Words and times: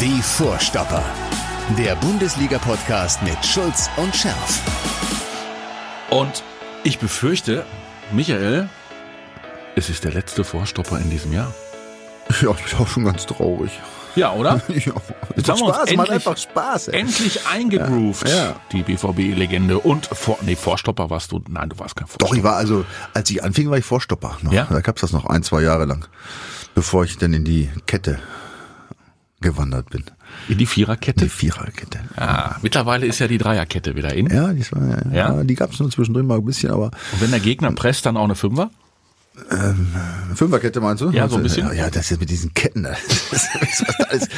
Die 0.00 0.22
Vorstopper. 0.22 1.02
Der 1.78 1.94
Bundesliga-Podcast 1.96 3.22
mit 3.22 3.44
Schulz 3.44 3.88
und 3.96 4.14
Scherf. 4.14 4.60
Und 6.10 6.42
ich 6.82 6.98
befürchte, 6.98 7.64
Michael, 8.12 8.68
es 9.76 9.88
ist 9.88 10.04
der 10.04 10.12
letzte 10.12 10.42
Vorstopper 10.44 10.98
in 10.98 11.10
diesem 11.10 11.32
Jahr. 11.32 11.52
Ja, 12.42 12.50
ich 12.52 12.64
bin 12.64 12.78
auch 12.80 12.88
schon 12.88 13.04
ganz 13.04 13.26
traurig. 13.26 13.70
Ja, 14.16 14.32
oder? 14.32 14.60
ja, 14.68 14.92
Jetzt 15.36 15.48
macht 15.48 15.48
haben 15.48 15.58
wir 15.60 15.66
uns 15.66 15.76
Spaß, 15.76 15.78
macht 15.78 15.88
endlich- 15.90 16.10
einfach 16.10 16.36
Spaß. 16.36 16.88
Ey. 16.88 17.00
Endlich 17.00 17.46
eingegroovt, 17.46 18.28
Ja, 18.28 18.34
ja. 18.34 18.56
die 18.72 18.82
BVB-Legende. 18.82 19.78
Und 19.78 20.06
vor, 20.06 20.38
nee, 20.42 20.56
Vorstopper 20.56 21.10
warst 21.10 21.30
du. 21.32 21.40
Nein, 21.48 21.68
du 21.68 21.78
warst 21.78 21.94
kein 21.96 22.06
Vorstopper. 22.08 22.30
Doch, 22.30 22.36
ich 22.36 22.42
war 22.42 22.56
also, 22.56 22.84
als 23.14 23.30
ich 23.30 23.42
anfing, 23.44 23.70
war 23.70 23.78
ich 23.78 23.84
Vorstopper. 23.84 24.38
Noch. 24.42 24.52
Ja? 24.52 24.66
Da 24.68 24.80
gab's 24.80 25.00
das 25.02 25.12
noch 25.12 25.26
ein, 25.26 25.42
zwei 25.44 25.62
Jahre 25.62 25.84
lang, 25.84 26.06
bevor 26.74 27.04
ich 27.04 27.18
dann 27.18 27.32
in 27.34 27.44
die 27.44 27.70
Kette 27.86 28.18
gewandert 29.40 29.90
bin. 29.90 30.04
In 30.48 30.58
die 30.58 30.66
Viererkette? 30.66 31.24
Die 31.24 31.30
Viererkette. 31.30 32.00
Ah, 32.16 32.56
mittlerweile 32.62 33.06
ist 33.06 33.18
ja 33.18 33.28
die 33.28 33.38
Dreierkette 33.38 33.96
wieder 33.96 34.12
in. 34.14 34.28
Ja, 34.28 34.52
die, 34.52 34.64
war, 34.72 35.12
ja, 35.12 35.36
Ja? 35.36 35.44
die 35.44 35.54
gab's 35.54 35.78
nur 35.80 35.90
zwischendrin 35.90 36.26
mal 36.26 36.38
ein 36.38 36.44
bisschen, 36.44 36.70
aber 36.70 36.90
Und 37.12 37.20
wenn 37.20 37.30
der 37.30 37.40
Gegner 37.40 37.72
presst, 37.72 38.06
dann 38.06 38.16
auch 38.16 38.24
eine 38.24 38.34
Fünfer? 38.34 38.70
Fünferkette 40.34 40.80
meinst 40.80 41.02
du? 41.02 41.10
Ja, 41.10 41.28
so 41.28 41.36
ein 41.36 41.42
bisschen. 41.42 41.74
Ja, 41.74 41.88
das 41.88 42.10
ist 42.10 42.20
mit 42.20 42.28
diesen 42.30 42.52
Ketten. 42.54 42.86
Das 43.30 43.32
ist, 43.32 43.84
das 44.10 44.22
ist, 44.22 44.30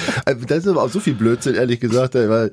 das 0.50 0.58
ist 0.58 0.68
aber 0.68 0.82
auch 0.82 0.90
so 0.90 1.00
viel 1.00 1.14
Blödsinn, 1.14 1.54
ehrlich 1.54 1.80
gesagt, 1.80 2.14
weil 2.14 2.52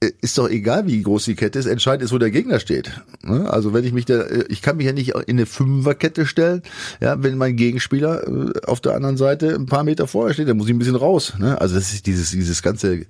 ist 0.00 0.36
doch 0.36 0.50
egal, 0.50 0.86
wie 0.86 1.02
groß 1.02 1.24
die 1.24 1.36
Kette 1.36 1.58
ist. 1.58 1.64
Entscheidend 1.64 2.04
ist, 2.04 2.12
wo 2.12 2.18
der 2.18 2.30
Gegner 2.30 2.60
steht. 2.60 2.90
Ne? 3.22 3.48
Also 3.50 3.72
wenn 3.72 3.82
ich 3.82 3.94
mich 3.94 4.04
da, 4.04 4.20
äh, 4.20 4.44
ich 4.50 4.60
kann 4.60 4.76
mich 4.76 4.84
ja 4.84 4.92
nicht 4.92 5.14
in 5.14 5.36
eine 5.36 5.46
Fünferkette 5.46 6.26
stellen, 6.26 6.62
ja, 7.00 7.22
wenn 7.22 7.38
mein 7.38 7.56
Gegenspieler 7.56 8.28
äh, 8.28 8.60
auf 8.66 8.82
der 8.82 8.94
anderen 8.94 9.16
Seite 9.16 9.54
ein 9.54 9.64
paar 9.64 9.84
Meter 9.84 10.06
vorher 10.06 10.34
steht, 10.34 10.48
dann 10.48 10.58
muss 10.58 10.66
ich 10.66 10.74
ein 10.74 10.78
bisschen 10.78 10.96
raus. 10.96 11.34
Ne? 11.38 11.58
Also 11.58 11.76
das 11.76 11.94
ist 11.94 12.06
dieses, 12.06 12.30
dieses 12.30 12.62
ganze, 12.62 13.06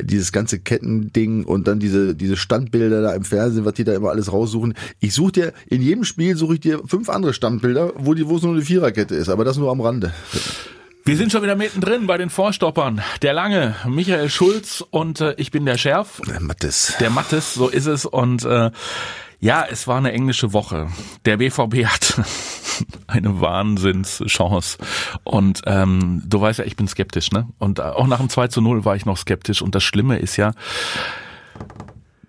dieses 0.00 0.30
ganze 0.30 0.60
Kettending 0.60 1.44
und 1.44 1.66
dann 1.66 1.80
diese, 1.80 2.14
diese 2.14 2.36
Standbilder 2.36 3.02
da 3.02 3.14
im 3.14 3.24
Fernsehen, 3.24 3.64
was 3.64 3.74
die 3.74 3.84
da 3.84 3.94
immer 3.94 4.10
alles 4.10 4.32
raussuchen. 4.32 4.74
Ich 5.00 5.14
suche 5.14 5.32
dir, 5.32 5.52
in 5.66 5.82
jedem 5.82 6.04
Spiel 6.04 6.36
suche 6.36 6.54
ich 6.54 6.60
dir 6.60 6.80
fünf 6.86 7.08
andere 7.08 7.32
Standbilder, 7.32 7.94
wo 7.96 8.14
die, 8.14 8.28
wo 8.28 8.36
es 8.36 8.42
nur 8.42 8.52
eine 8.52 8.62
Viererkette 8.62 9.16
ist, 9.16 9.28
aber 9.28 9.44
das 9.44 9.56
nur 9.56 9.72
am 9.72 9.80
Rande. 9.80 10.12
Wir 11.08 11.16
sind 11.16 11.32
schon 11.32 11.42
wieder 11.42 11.56
mittendrin 11.56 12.06
bei 12.06 12.18
den 12.18 12.28
Vorstoppern. 12.28 13.00
Der 13.22 13.32
Lange, 13.32 13.74
Michael 13.86 14.28
Schulz 14.28 14.84
und 14.90 15.22
äh, 15.22 15.32
ich 15.38 15.50
bin 15.50 15.64
der 15.64 15.78
Schärf. 15.78 16.20
Der 16.28 16.38
Mattes. 16.38 16.96
Der 17.00 17.08
Mattes, 17.08 17.54
so 17.54 17.68
ist 17.68 17.86
es. 17.86 18.04
Und 18.04 18.44
äh, 18.44 18.70
ja, 19.40 19.64
es 19.64 19.88
war 19.88 19.96
eine 19.96 20.12
englische 20.12 20.52
Woche. 20.52 20.88
Der 21.24 21.38
BVB 21.38 21.86
hat 21.86 22.20
eine 23.06 23.40
Wahnsinnschance. 23.40 24.76
Und 25.24 25.62
ähm, 25.64 26.24
du 26.26 26.42
weißt 26.42 26.58
ja, 26.58 26.66
ich 26.66 26.76
bin 26.76 26.86
skeptisch, 26.86 27.30
ne? 27.30 27.48
Und 27.56 27.78
äh, 27.78 27.84
auch 27.84 28.06
nach 28.06 28.18
dem 28.18 28.28
2 28.28 28.48
zu 28.48 28.60
0 28.60 28.84
war 28.84 28.94
ich 28.94 29.06
noch 29.06 29.16
skeptisch. 29.16 29.62
Und 29.62 29.74
das 29.74 29.84
Schlimme 29.84 30.18
ist 30.18 30.36
ja, 30.36 30.52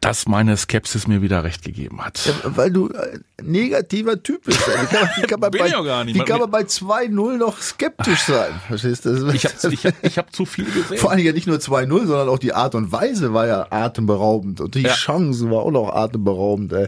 dass 0.02 0.28
meine 0.28 0.56
Skepsis 0.56 1.08
mir 1.08 1.22
wieder 1.22 1.44
recht 1.44 1.64
gegeben 1.64 2.04
hat. 2.04 2.34
Weil 2.44 2.72
du 2.72 2.90
ein 2.90 3.24
negativer 3.44 4.22
Typ 4.22 4.44
bist. 4.46 4.60
Wie 4.60 4.86
kann 4.86 5.00
man, 5.02 5.10
wie 5.18 5.22
kann 5.28 5.40
man, 5.40 5.52
Bin 5.52 5.60
bei. 5.62 6.06
Wie 6.08 6.20
kann 6.26 6.40
man 6.40 6.52
bei 6.52 6.62
2-0 6.62 7.38
noch 7.38 7.62
skeptisch 7.62 8.22
sein? 8.22 8.52
Verstehst 8.68 9.06
du? 9.06 9.30
Ich 9.30 9.46
habe 9.46 9.74
ich 9.74 9.86
hab, 9.86 9.94
ich 10.04 10.18
hab 10.18 10.34
zu 10.36 10.46
viel 10.46 10.66
gesehen. 10.72 10.98
Vor 10.98 11.10
allen 11.10 11.18
Dingen 11.18 11.28
ja 11.28 11.34
nicht 11.34 11.48
nur 11.48 11.58
2-0, 11.58 12.06
sondern 12.08 12.30
auch 12.30 12.40
die 12.40 12.54
Art 12.54 12.76
und 12.76 12.92
Weise 12.92 13.34
war 13.34 13.48
ja 13.48 13.68
atemberaubend. 13.72 14.62
Und 14.62 14.76
die 14.76 14.82
Ja. 14.82 14.94
Chancen 14.94 15.52
war 15.52 15.60
auch 15.64 15.72
noch 15.72 15.90
atemberaubend. 15.94 16.72
Ey. 16.74 16.88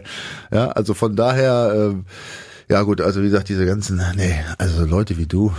Ja, 0.52 0.68
also 0.68 0.94
von 0.94 1.14
daher, 1.14 1.72
ähm, 1.74 2.06
ja 2.68 2.82
gut, 2.82 3.00
also 3.00 3.20
wie 3.20 3.26
gesagt, 3.26 3.48
diese 3.50 3.66
ganzen, 3.66 4.00
nee, 4.16 4.42
also 4.58 4.86
Leute 4.86 5.18
wie 5.18 5.26
du, 5.26 5.52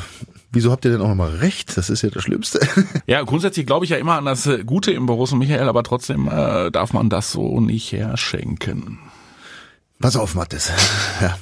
wieso 0.53 0.71
habt 0.71 0.85
ihr 0.85 0.91
denn 0.91 1.01
auch 1.01 1.13
mal 1.15 1.29
recht? 1.29 1.75
Das 1.77 1.89
ist 1.89 2.01
ja 2.01 2.09
das 2.09 2.23
Schlimmste. 2.23 2.59
Ja, 3.05 3.21
grundsätzlich 3.23 3.65
glaube 3.65 3.83
ich 3.85 3.91
ja 3.91 3.97
immer 3.97 4.13
an 4.13 4.25
das 4.25 4.45
äh, 4.47 4.63
Gute 4.63 4.91
im 4.91 5.05
Borussia 5.05 5.37
Michael, 5.37 5.67
aber 5.67 5.83
trotzdem 5.83 6.27
äh, 6.27 6.71
darf 6.71 6.93
man 6.93 7.09
das 7.09 7.31
so 7.31 7.59
nicht 7.59 7.91
herschenken. 7.91 8.99
Pass 9.99 10.15
auf, 10.15 10.35
Mattes. 10.35 10.71
Ja. 11.21 11.37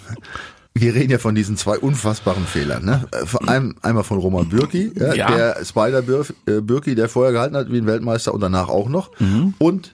Wir 0.73 0.95
reden 0.95 1.11
ja 1.11 1.17
von 1.17 1.35
diesen 1.35 1.57
zwei 1.57 1.77
unfassbaren 1.77 2.45
Fehlern. 2.45 2.85
Ne? 2.85 3.05
Äh, 3.11 3.25
Vor 3.25 3.47
allem 3.49 3.75
einmal 3.81 4.05
von 4.05 4.19
Roman 4.19 4.47
Bürki, 4.47 4.91
ja, 4.95 5.13
Ja. 5.13 5.29
der 5.29 5.65
Spider 5.65 6.01
äh, 6.47 6.61
Bürki, 6.61 6.95
der 6.95 7.09
vorher 7.09 7.33
gehalten 7.33 7.57
hat 7.57 7.69
wie 7.71 7.77
ein 7.77 7.85
Weltmeister 7.87 8.33
und 8.33 8.39
danach 8.39 8.69
auch 8.69 8.87
noch. 8.87 9.11
Und 9.59 9.91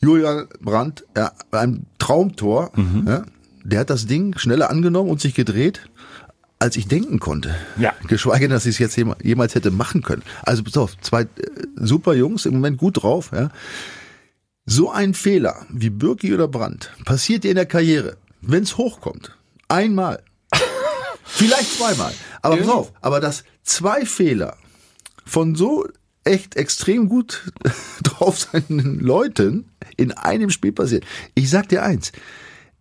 Julian 0.00 0.48
Brandt, 0.60 1.04
ja, 1.16 1.30
ein 1.52 1.86
Traumtor. 2.00 2.72
Ja, 3.06 3.22
der 3.62 3.80
hat 3.80 3.90
das 3.90 4.06
Ding 4.06 4.36
schneller 4.36 4.68
angenommen 4.70 5.10
und 5.10 5.20
sich 5.20 5.34
gedreht, 5.34 5.88
als 6.60 6.76
ich 6.76 6.86
denken 6.86 7.18
konnte. 7.18 7.54
Ja. 7.78 7.94
Geschweige 8.06 8.42
denn, 8.44 8.50
dass 8.50 8.66
ich 8.66 8.74
es 8.76 8.78
jetzt 8.78 8.96
jema- 8.96 9.16
jemals 9.24 9.54
hätte 9.56 9.70
machen 9.72 10.02
können. 10.02 10.22
Also 10.42 10.62
pass 10.62 10.76
auf, 10.76 10.96
zwei 11.00 11.22
äh, 11.22 11.26
super 11.74 12.14
Jungs, 12.14 12.46
im 12.46 12.52
Moment 12.54 12.78
gut 12.78 13.02
drauf. 13.02 13.30
Ja. 13.32 13.50
So 14.66 14.90
ein 14.92 15.14
Fehler 15.14 15.66
wie 15.70 15.90
Birki 15.90 16.32
oder 16.32 16.46
Brandt 16.46 16.92
passiert 17.04 17.42
dir 17.44 17.50
in 17.50 17.56
der 17.56 17.66
Karriere, 17.66 18.16
wenn 18.40 18.62
es 18.62 18.76
hochkommt. 18.76 19.36
Einmal. 19.68 20.22
Vielleicht 21.24 21.76
zweimal. 21.78 22.12
Aber 22.42 22.56
pass 22.56 22.68
auf, 22.68 22.92
aber 23.00 23.20
dass 23.20 23.44
zwei 23.62 24.04
Fehler 24.04 24.56
von 25.24 25.54
so 25.54 25.86
echt 26.24 26.56
extrem 26.56 27.08
gut 27.08 27.50
drauf 28.02 28.38
seinen 28.38 29.00
Leuten 29.00 29.70
in 29.96 30.12
einem 30.12 30.50
Spiel 30.50 30.72
passiert. 30.72 31.04
Ich 31.34 31.48
sag 31.50 31.68
dir 31.70 31.82
eins. 31.82 32.12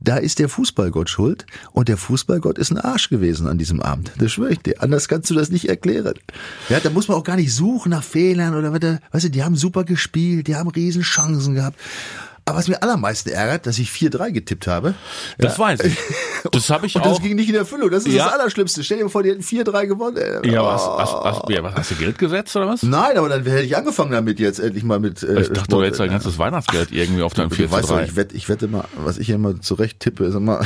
Da 0.01 0.15
ist 0.15 0.39
der 0.39 0.47
Fußballgott 0.47 1.09
schuld 1.09 1.45
und 1.73 1.89
der 1.89 1.97
Fußballgott 1.97 2.57
ist 2.57 2.71
ein 2.71 2.77
Arsch 2.77 3.09
gewesen 3.09 3.47
an 3.47 3.57
diesem 3.57 3.81
Abend. 3.81 4.13
Das 4.17 4.31
schwöre 4.31 4.53
ich 4.53 4.59
dir. 4.59 4.81
Anders 4.81 5.09
kannst 5.09 5.29
du 5.29 5.35
das 5.35 5.51
nicht 5.51 5.67
erklären. 5.67 6.13
Ja, 6.69 6.79
da 6.79 6.89
muss 6.89 7.09
man 7.09 7.17
auch 7.17 7.23
gar 7.23 7.35
nicht 7.35 7.53
suchen 7.53 7.89
nach 7.89 8.03
Fehlern 8.03 8.55
oder 8.55 8.71
was. 8.71 8.99
Weißt 9.11 9.25
du, 9.25 9.29
die 9.29 9.43
haben 9.43 9.55
super 9.55 9.83
gespielt, 9.83 10.47
die 10.47 10.55
haben 10.55 10.69
riesen 10.69 11.01
Chancen 11.01 11.55
gehabt. 11.55 11.77
Aber 12.49 12.57
was 12.57 12.67
mir 12.67 12.81
allermeisten 12.81 13.29
ärgert, 13.29 13.65
dass 13.67 13.77
ich 13.77 13.89
4-3 13.91 14.31
getippt 14.31 14.65
habe. 14.67 14.95
Das 15.37 15.57
weiß 15.59 15.81
ich. 15.81 15.95
Das 16.53 16.69
habe 16.69 16.85
ich 16.87 16.95
Und 16.95 17.01
auch. 17.03 17.09
das 17.15 17.21
ging 17.21 17.35
nicht 17.35 17.49
in 17.49 17.55
Erfüllung. 17.55 17.89
Das 17.91 18.05
ist 18.05 18.13
Ja. 18.13 18.25
das 18.25 18.33
Allerschlimmste. 18.35 18.81
Stell 18.83 18.97
dir 18.99 19.03
mal 19.03 19.09
vor, 19.09 19.23
die 19.23 19.29
hätten 19.31 19.41
4-3 19.43 19.87
gewonnen. 19.87 20.15
Ey. 20.17 20.51
ja, 20.53 20.63
was, 20.63 20.83
Oh. 20.87 20.97
was, 20.97 21.11
was, 21.41 21.41
ja, 21.53 21.61
was 21.61 21.75
hast 21.75 21.91
du 21.91 21.95
Geld 21.95 22.17
gesetzt 22.17 22.55
oder 22.55 22.67
was? 22.67 22.81
Nein, 22.81 23.17
aber 23.17 23.27
dann 23.27 23.43
hätte 23.45 23.63
ich 23.63 23.75
angefangen 23.75 24.11
damit 24.11 24.39
jetzt 24.39 24.59
endlich 24.59 24.83
mal 24.85 24.99
mit. 25.01 25.21
Äh, 25.21 25.41
Ich 25.41 25.49
dachte, 25.49 25.67
du 25.67 25.83
hättest 25.83 25.99
dein 25.99 26.09
ganzes 26.11 26.37
Weihnachtsgeld 26.39 26.91
irgendwie 26.93 27.23
auf 27.23 27.33
deinem 27.33 27.51
4 27.51 27.65
Du 27.65 27.71
zu 27.71 27.77
weißt 27.77 27.89
doch, 27.89 27.97
3. 27.97 28.03
ich 28.05 28.15
wette, 28.15 28.35
ich 28.37 28.47
wette 28.49 28.67
mal, 28.69 28.85
was 28.95 29.17
ich 29.17 29.29
immer 29.29 29.59
zurecht 29.59 29.99
tippe, 29.99 30.23
ist 30.25 30.35
immer. 30.35 30.65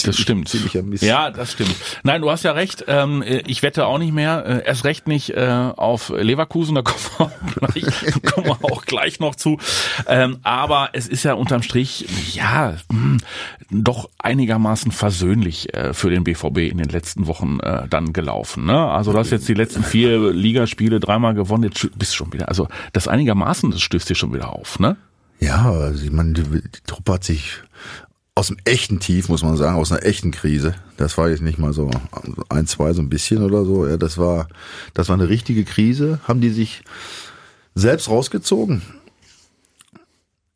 Das 0.00 0.16
stimmt. 0.16 0.48
Ziemlicher 0.48 0.82
Mist. 0.82 1.02
Ja, 1.02 1.30
das 1.30 1.52
stimmt. 1.52 1.74
Nein, 2.02 2.22
du 2.22 2.30
hast 2.30 2.42
ja 2.42 2.52
recht. 2.52 2.84
Ähm, 2.88 3.22
ich 3.26 3.62
wette 3.62 3.86
auch 3.86 3.98
nicht 3.98 4.12
mehr. 4.12 4.44
Äh, 4.46 4.66
erst 4.66 4.84
recht 4.84 5.06
nicht 5.06 5.30
äh, 5.30 5.70
auf 5.76 6.08
Leverkusen. 6.08 6.74
Da 6.74 6.82
kommen 6.82 7.00
wir 7.18 7.26
auch 7.26 7.54
gleich, 7.54 8.22
kommen 8.22 8.46
wir 8.46 8.58
auch 8.62 8.84
gleich 8.84 9.20
noch 9.20 9.34
zu. 9.34 9.58
Ähm, 10.06 10.38
aber 10.42 10.90
es 10.94 11.08
ist 11.08 11.24
ja 11.24 11.34
unterm 11.34 11.62
Strich 11.62 12.06
ja 12.34 12.74
hm, 12.90 13.18
doch 13.70 14.08
einigermaßen 14.18 14.92
versöhnlich 14.92 15.74
äh, 15.74 15.92
für 15.92 16.10
den 16.10 16.24
BVB 16.24 16.58
in 16.58 16.78
den 16.78 16.88
letzten 16.88 17.26
Wochen 17.26 17.60
äh, 17.60 17.86
dann 17.88 18.12
gelaufen. 18.12 18.64
Ne? 18.64 18.78
Also 18.90 19.12
du 19.12 19.18
hast 19.18 19.30
jetzt 19.30 19.48
die 19.48 19.54
letzten 19.54 19.84
vier 19.84 20.32
Ligaspiele 20.32 21.00
dreimal 21.00 21.34
gewonnen. 21.34 21.64
Jetzt 21.64 21.98
bist 21.98 22.12
du 22.12 22.16
schon 22.16 22.32
wieder. 22.32 22.48
Also 22.48 22.68
das 22.92 23.08
einigermaßen, 23.08 23.70
das 23.70 23.82
stößt 23.82 24.08
dir 24.08 24.14
schon 24.14 24.32
wieder 24.32 24.52
auf. 24.52 24.78
Ne? 24.78 24.96
Ja, 25.40 25.70
also 25.70 26.04
ich 26.04 26.12
meine, 26.12 26.34
die, 26.34 26.42
die 26.42 26.80
Truppe 26.86 27.14
hat 27.14 27.24
sich 27.24 27.62
aus 28.34 28.46
dem 28.46 28.56
echten 28.64 28.98
Tief, 28.98 29.28
muss 29.28 29.42
man 29.42 29.56
sagen, 29.56 29.76
aus 29.76 29.92
einer 29.92 30.04
echten 30.04 30.30
Krise. 30.30 30.74
Das 30.96 31.18
war 31.18 31.28
jetzt 31.28 31.42
nicht 31.42 31.58
mal 31.58 31.72
so 31.72 31.90
ein, 32.48 32.66
zwei, 32.66 32.92
so 32.94 33.02
ein 33.02 33.10
bisschen 33.10 33.42
oder 33.42 33.64
so. 33.64 33.86
Ja, 33.86 33.96
das 33.96 34.16
war, 34.16 34.48
das 34.94 35.08
war 35.08 35.14
eine 35.14 35.28
richtige 35.28 35.64
Krise. 35.64 36.18
Haben 36.24 36.40
die 36.40 36.50
sich 36.50 36.82
selbst 37.74 38.08
rausgezogen. 38.08 38.82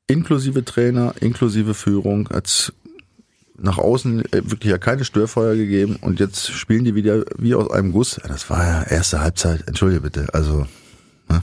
Inklusive 0.07 0.65
Trainer, 0.65 1.15
inklusive 1.21 1.75
Führung, 1.75 2.29
als 2.29 2.73
nach 3.59 3.79
außen 3.79 4.25
äh, 4.33 4.51
wirklich 4.51 4.71
ja 4.71 4.79
keine 4.79 5.05
Störfeuer 5.05 5.55
gegeben 5.57 5.97
und 6.01 6.21
jetzt 6.21 6.53
spielen 6.53 6.85
die 6.85 6.95
wieder 6.95 7.25
wie 7.37 7.55
aus 7.55 7.71
einem 7.71 7.93
Guss. 7.93 8.21
Das 8.27 8.49
war 8.51 8.65
ja 8.65 8.83
erste 8.85 9.21
Halbzeit, 9.21 9.67
entschuldige 9.67 10.03
bitte, 10.03 10.27
also 10.35 10.67
ne? 11.29 11.43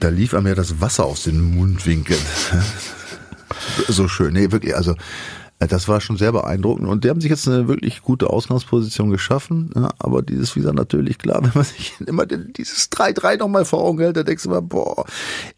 da 0.00 0.08
lief 0.08 0.32
einem 0.34 0.46
ja 0.46 0.54
das 0.54 0.80
Wasser 0.80 1.04
aus 1.04 1.24
den 1.24 1.40
Mundwinkeln. 1.40 2.20
so 3.88 4.08
schön, 4.08 4.32
nee, 4.34 4.50
wirklich, 4.50 4.76
also 4.76 4.94
äh, 5.60 5.68
das 5.68 5.86
war 5.86 6.00
schon 6.00 6.16
sehr 6.16 6.32
beeindruckend 6.32 6.88
und 6.88 7.04
die 7.04 7.10
haben 7.10 7.20
sich 7.20 7.30
jetzt 7.30 7.46
eine 7.46 7.68
wirklich 7.68 8.02
gute 8.02 8.30
Ausgangsposition 8.30 9.10
geschaffen, 9.10 9.70
ja, 9.76 9.90
aber 9.98 10.22
dieses 10.22 10.56
wieder 10.56 10.72
natürlich 10.72 11.18
klar, 11.18 11.40
wenn 11.42 11.52
man 11.54 11.64
sich 11.64 11.94
immer 12.06 12.26
dieses 12.26 12.90
3-3 12.90 13.38
nochmal 13.38 13.64
vor 13.64 13.84
Augen 13.84 14.00
hält, 14.00 14.16
da 14.16 14.22
denkst 14.22 14.42
du 14.42 14.50
immer, 14.50 14.62
boah, 14.62 15.04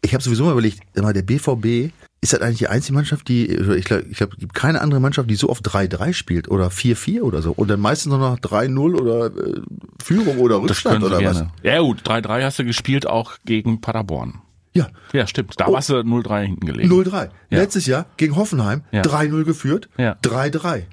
ich 0.01 0.13
habe 0.13 0.23
sowieso 0.23 0.43
mal 0.45 0.51
überlegt, 0.51 0.81
immer 0.93 1.13
der 1.13 1.23
BVB 1.23 1.91
ist 2.21 2.31
das 2.31 2.39
eigentlich 2.39 2.59
die 2.59 2.69
einzige 2.69 2.93
Mannschaft, 2.93 3.27
die, 3.27 3.47
ich 3.47 3.83
glaube, 3.83 4.05
ich 4.09 4.17
glaub, 4.17 4.37
gibt 4.37 4.53
keine 4.53 4.79
andere 4.79 5.01
Mannschaft, 5.01 5.29
die 5.29 5.35
so 5.35 5.49
oft 5.49 5.67
3-3 5.67 6.13
spielt 6.13 6.49
oder 6.49 6.67
4-4 6.67 7.21
oder 7.21 7.41
so 7.41 7.51
und 7.51 7.67
dann 7.67 7.81
meistens 7.81 8.13
noch 8.13 8.19
nach 8.19 8.39
3-0 8.39 8.95
oder 8.95 9.25
äh, 9.25 9.61
Führung 10.01 10.37
oder 10.37 10.61
Rückstand 10.61 11.03
oder 11.03 11.15
was. 11.15 11.35
gerne. 11.37 11.51
Ja 11.63 11.81
gut, 11.81 12.01
3-3 12.03 12.43
hast 12.43 12.59
du 12.59 12.63
gespielt 12.63 13.07
auch 13.07 13.33
gegen 13.43 13.81
Paderborn. 13.81 14.41
Ja. 14.75 14.87
Ja, 15.13 15.27
stimmt. 15.27 15.53
Da 15.59 15.71
warst 15.71 15.89
du 15.89 15.95
0-3 15.95 16.41
hinten 16.45 16.65
gelegen. 16.65 16.91
0-3. 16.91 17.29
Ja. 17.49 17.59
Letztes 17.59 17.85
Jahr 17.85 18.07
gegen 18.17 18.35
Hoffenheim 18.35 18.81
Ja. 18.91 19.01
3-0 19.03 19.43
geführt, 19.43 19.87
Ja. 19.97 20.17
3-3. 20.23 20.83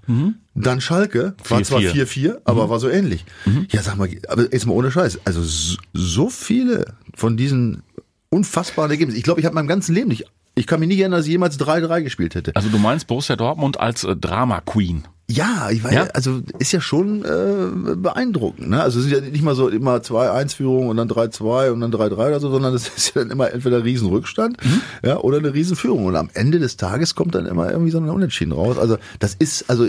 Dann 0.54 0.80
Schalke, 0.80 1.34
war 1.48 1.60
4-4. 1.60 1.64
zwar 1.64 1.80
4-4, 1.80 2.40
aber 2.44 2.68
war 2.68 2.78
so 2.80 2.88
ähnlich. 2.88 3.24
Ja, 3.70 3.82
sag 3.82 3.96
mal, 3.96 4.08
aber 4.28 4.42
jetzt 4.52 4.66
mal 4.66 4.74
ohne 4.74 4.90
Scheiß. 4.90 5.20
Also 5.24 5.42
so, 5.42 5.78
so 5.94 6.28
viele 6.28 6.94
von 7.14 7.36
diesen 7.36 7.82
unfassbaren 8.28 8.90
Ergebnissen. 8.90 9.18
Ich 9.18 9.24
glaube, 9.24 9.40
ich 9.40 9.46
habe 9.46 9.54
meinem 9.54 9.68
ganzen 9.68 9.94
Leben 9.94 10.08
nicht, 10.08 10.24
ich 10.60 10.66
kann 10.66 10.78
mich 10.78 10.88
nicht 10.88 10.98
erinnern, 11.00 11.18
dass 11.18 11.26
ich 11.26 11.32
jemals 11.32 11.58
3-3 11.58 12.02
gespielt 12.02 12.34
hätte. 12.34 12.54
Also 12.54 12.68
du 12.68 12.78
meinst 12.78 13.06
Borussia 13.06 13.34
Dortmund 13.34 13.80
als 13.80 14.04
äh, 14.04 14.14
Drama 14.14 14.60
Queen. 14.60 15.04
Ja, 15.30 15.70
ich 15.70 15.82
weiß, 15.82 15.94
Ja? 15.94 16.02
also 16.12 16.40
ist 16.58 16.72
ja 16.72 16.80
schon 16.80 17.24
äh, 17.24 17.94
beeindruckend. 17.96 18.68
Ne? 18.68 18.82
Also 18.82 18.98
es 18.98 19.06
ist 19.06 19.12
ja 19.12 19.20
nicht 19.20 19.42
mal 19.42 19.54
so 19.54 19.68
immer 19.68 19.96
2-1-Führung 19.98 20.88
und 20.88 20.96
dann 20.98 21.08
3-2 21.08 21.70
und 21.70 21.80
dann 21.80 21.92
3-3 21.92 22.12
oder 22.12 22.40
so, 22.40 22.50
sondern 22.50 22.74
es 22.74 22.88
ist 22.96 23.14
ja 23.14 23.22
dann 23.22 23.30
immer 23.30 23.50
entweder 23.52 23.76
ein 23.78 23.82
Riesenrückstand 23.84 24.58
ja, 25.02 25.16
oder 25.18 25.38
eine 25.38 25.54
Riesenführung. 25.54 26.04
Und 26.04 26.16
am 26.16 26.28
Ende 26.34 26.58
des 26.58 26.76
Tages 26.76 27.14
kommt 27.14 27.34
dann 27.34 27.46
immer 27.46 27.70
irgendwie 27.70 27.90
so 27.92 27.98
ein 27.98 28.08
Unentschieden 28.10 28.52
raus. 28.52 28.76
Also 28.76 28.98
das 29.18 29.34
ist, 29.34 29.70
also 29.70 29.88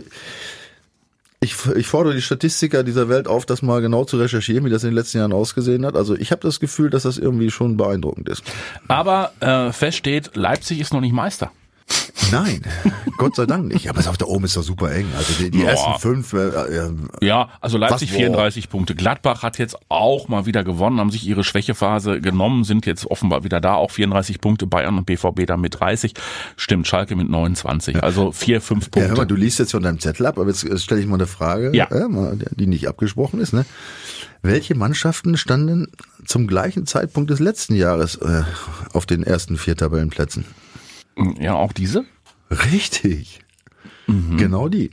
ich, 1.44 1.66
ich 1.76 1.88
fordere 1.88 2.14
die 2.14 2.22
Statistiker 2.22 2.84
dieser 2.84 3.10
Welt 3.10 3.28
auf, 3.28 3.48
das 3.48 3.64
mal 3.64 3.82
genau 3.82 4.06
zu 4.06 4.18
recherchieren, 4.18 4.64
wie 4.64 4.70
das 4.70 4.84
in 4.84 4.92
den 4.92 4.96
letzten 4.96 5.18
Jahren 5.18 5.34
ausgesehen 5.34 5.86
hat. 5.88 5.96
Also 5.96 6.16
ich 6.16 6.32
habe 6.32 6.42
das 6.42 6.60
Gefühl, 6.60 6.92
dass 6.92 7.04
das 7.04 7.18
irgendwie 7.18 7.50
schon 7.50 7.78
beeindruckend 7.78 8.30
ist. 8.30 8.44
Aber 8.88 9.32
äh, 9.40 9.72
fest 9.72 9.98
steht, 9.98 10.36
Leipzig 10.36 10.80
ist 10.80 10.94
noch 10.94 11.02
nicht 11.02 11.14
Meister. 11.14 11.52
Nein, 12.32 12.62
Gott 13.18 13.36
sei 13.36 13.46
Dank 13.46 13.68
nicht. 13.68 13.90
Aber 13.90 14.00
es 14.00 14.08
auf 14.08 14.18
da 14.18 14.26
oben 14.26 14.46
ist 14.46 14.56
doch 14.58 14.64
super 14.64 14.92
eng. 14.92 15.06
Also 15.18 15.34
die, 15.34 15.52
die 15.52 15.64
ersten 15.64 16.00
fünf, 16.00 16.34
äh, 16.34 16.48
äh, 16.48 16.92
Ja, 17.22 17.50
also 17.62 17.78
Leipzig 17.78 18.10
Was, 18.10 18.18
boah. 18.18 18.24
34 18.26 18.70
Punkte. 18.70 18.96
Gladbach 18.96 19.44
hat 19.44 19.58
jetzt 19.58 19.78
auch 19.90 20.28
mal 20.28 20.46
wieder 20.46 20.64
gewonnen, 20.64 21.00
haben 21.00 21.12
sich 21.12 21.26
ihre 21.28 21.44
Schwächephase 21.44 22.22
genommen, 22.22 22.64
sind 22.64 22.86
jetzt 22.86 23.06
offenbar 23.06 23.44
wieder 23.44 23.60
da, 23.62 23.76
auch 23.76 23.92
34 23.92 24.42
Punkte. 24.42 24.68
Bayern 24.68 24.98
und 24.98 25.06
BVB 25.06 25.46
dann 25.46 25.62
mit 25.62 25.80
30. 25.80 26.14
Stimmt, 26.56 26.88
Schalke 26.88 27.16
mit 27.16 27.30
29. 27.30 28.02
Also 28.04 28.32
vier, 28.32 28.62
fünf 28.62 28.90
Ja, 28.96 29.02
hör 29.02 29.08
mal, 29.10 29.16
Punkte. 29.16 29.36
du 29.36 29.36
liest 29.36 29.60
jetzt 29.60 29.72
von 29.72 29.84
deinem 29.84 30.00
Zettel 30.00 30.26
ab, 30.26 30.38
aber 30.40 30.48
jetzt 30.50 30.82
stelle 30.82 31.02
ich 31.02 31.08
mal 31.08 31.16
eine 31.16 31.28
Frage, 31.28 31.72
Ja. 31.76 31.86
äh, 31.92 32.08
die 32.56 32.68
nicht 32.68 32.88
abgesprochen 32.88 33.40
ist. 33.40 33.54
Ne? 33.54 33.66
Welche 34.44 34.74
Mannschaften 34.76 35.38
standen 35.38 35.88
zum 36.26 36.48
gleichen 36.48 36.86
Zeitpunkt 36.88 37.30
des 37.30 37.40
letzten 37.40 37.76
Jahres 37.76 38.16
äh, 38.16 38.44
auf 38.94 39.06
den 39.06 39.24
ersten 39.24 39.58
vier 39.58 39.76
Tabellenplätzen? 39.76 40.46
Ja, 41.40 41.54
auch 41.54 41.74
diese? 41.74 42.06
Richtig. 42.52 43.42
Genau 44.38 44.68
die. 44.68 44.92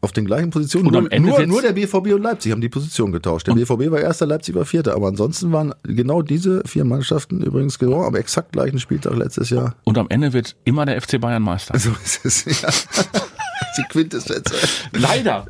Auf 0.00 0.12
den 0.12 0.24
gleichen 0.24 0.50
Positionen. 0.50 0.86
Und 0.86 0.96
am 0.96 1.04
Nur, 1.04 1.12
Ende 1.12 1.28
nur, 1.28 1.46
nur 1.46 1.62
der 1.62 1.72
BVB 1.72 2.14
und 2.14 2.22
Leipzig 2.22 2.52
haben 2.52 2.60
die 2.60 2.68
Position 2.68 3.12
getauscht. 3.12 3.46
Der 3.46 3.52
BVB 3.52 3.90
war 3.90 4.00
erster, 4.00 4.26
Leipzig 4.26 4.54
war 4.54 4.64
vierter. 4.64 4.94
Aber 4.94 5.08
ansonsten 5.08 5.52
waren 5.52 5.74
genau 5.82 6.22
diese 6.22 6.62
vier 6.64 6.84
Mannschaften 6.84 7.42
übrigens 7.42 7.78
genau 7.78 8.04
am 8.04 8.14
exakt 8.14 8.52
gleichen 8.52 8.78
Spieltag 8.78 9.16
letztes 9.16 9.50
Jahr. 9.50 9.76
Und 9.84 9.98
am 9.98 10.06
Ende 10.08 10.32
wird 10.32 10.56
immer 10.64 10.86
der 10.86 11.00
FC 11.00 11.20
Bayern 11.20 11.42
Meister. 11.42 11.78
So 11.78 11.90
ist 12.02 12.24
es. 12.24 12.62
Ja. 12.62 12.68
die 13.76 13.82
Quintessenz. 13.90 14.52
Leider. 14.92 15.46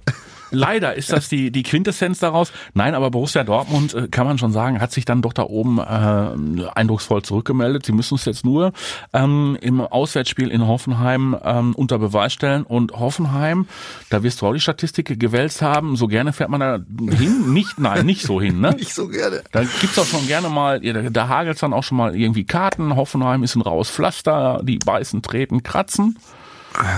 Leider 0.52 0.94
ist 0.94 1.10
das 1.12 1.28
die, 1.28 1.50
die 1.50 1.62
Quintessenz 1.62 2.18
daraus. 2.18 2.52
Nein, 2.74 2.94
aber 2.94 3.10
Borussia 3.10 3.42
Dortmund, 3.42 3.94
äh, 3.94 4.08
kann 4.08 4.26
man 4.26 4.38
schon 4.38 4.52
sagen, 4.52 4.80
hat 4.80 4.92
sich 4.92 5.04
dann 5.04 5.22
doch 5.22 5.32
da 5.32 5.44
oben 5.44 5.78
äh, 5.78 6.68
eindrucksvoll 6.74 7.22
zurückgemeldet. 7.22 7.86
Sie 7.86 7.92
müssen 7.92 8.16
es 8.16 8.24
jetzt 8.26 8.44
nur 8.44 8.72
ähm, 9.12 9.56
im 9.60 9.80
Auswärtsspiel 9.80 10.48
in 10.48 10.66
Hoffenheim 10.66 11.36
ähm, 11.42 11.74
unter 11.74 11.98
Beweis 11.98 12.32
stellen. 12.32 12.64
Und 12.64 12.92
Hoffenheim, 12.92 13.66
da 14.10 14.22
wirst 14.22 14.42
du 14.42 14.46
auch 14.46 14.52
die 14.52 14.60
Statistik 14.60 15.18
gewälzt 15.18 15.62
haben, 15.62 15.96
so 15.96 16.06
gerne 16.06 16.32
fährt 16.32 16.50
man 16.50 16.60
da 16.60 16.78
hin. 17.16 17.52
Nicht, 17.52 17.78
nein, 17.78 18.06
nicht 18.06 18.22
so 18.22 18.40
hin. 18.40 18.60
Ne? 18.60 18.72
Nicht 18.82 18.94
so 18.94 19.08
gerne. 19.08 19.42
Da 19.52 19.62
gibt's 19.62 19.98
auch 19.98 20.06
schon 20.06 20.26
gerne 20.26 20.48
mal, 20.48 20.80
da 20.80 21.28
hagelt's 21.28 21.60
dann 21.60 21.72
auch 21.72 21.84
schon 21.84 21.96
mal 21.96 22.16
irgendwie 22.16 22.44
Karten. 22.44 22.96
Hoffenheim 22.96 23.42
ist 23.42 23.54
ein 23.54 23.62
raues 23.62 23.90
Pflaster, 23.90 24.60
die 24.62 24.78
beißen, 24.78 25.22
treten, 25.22 25.62
kratzen. 25.62 26.18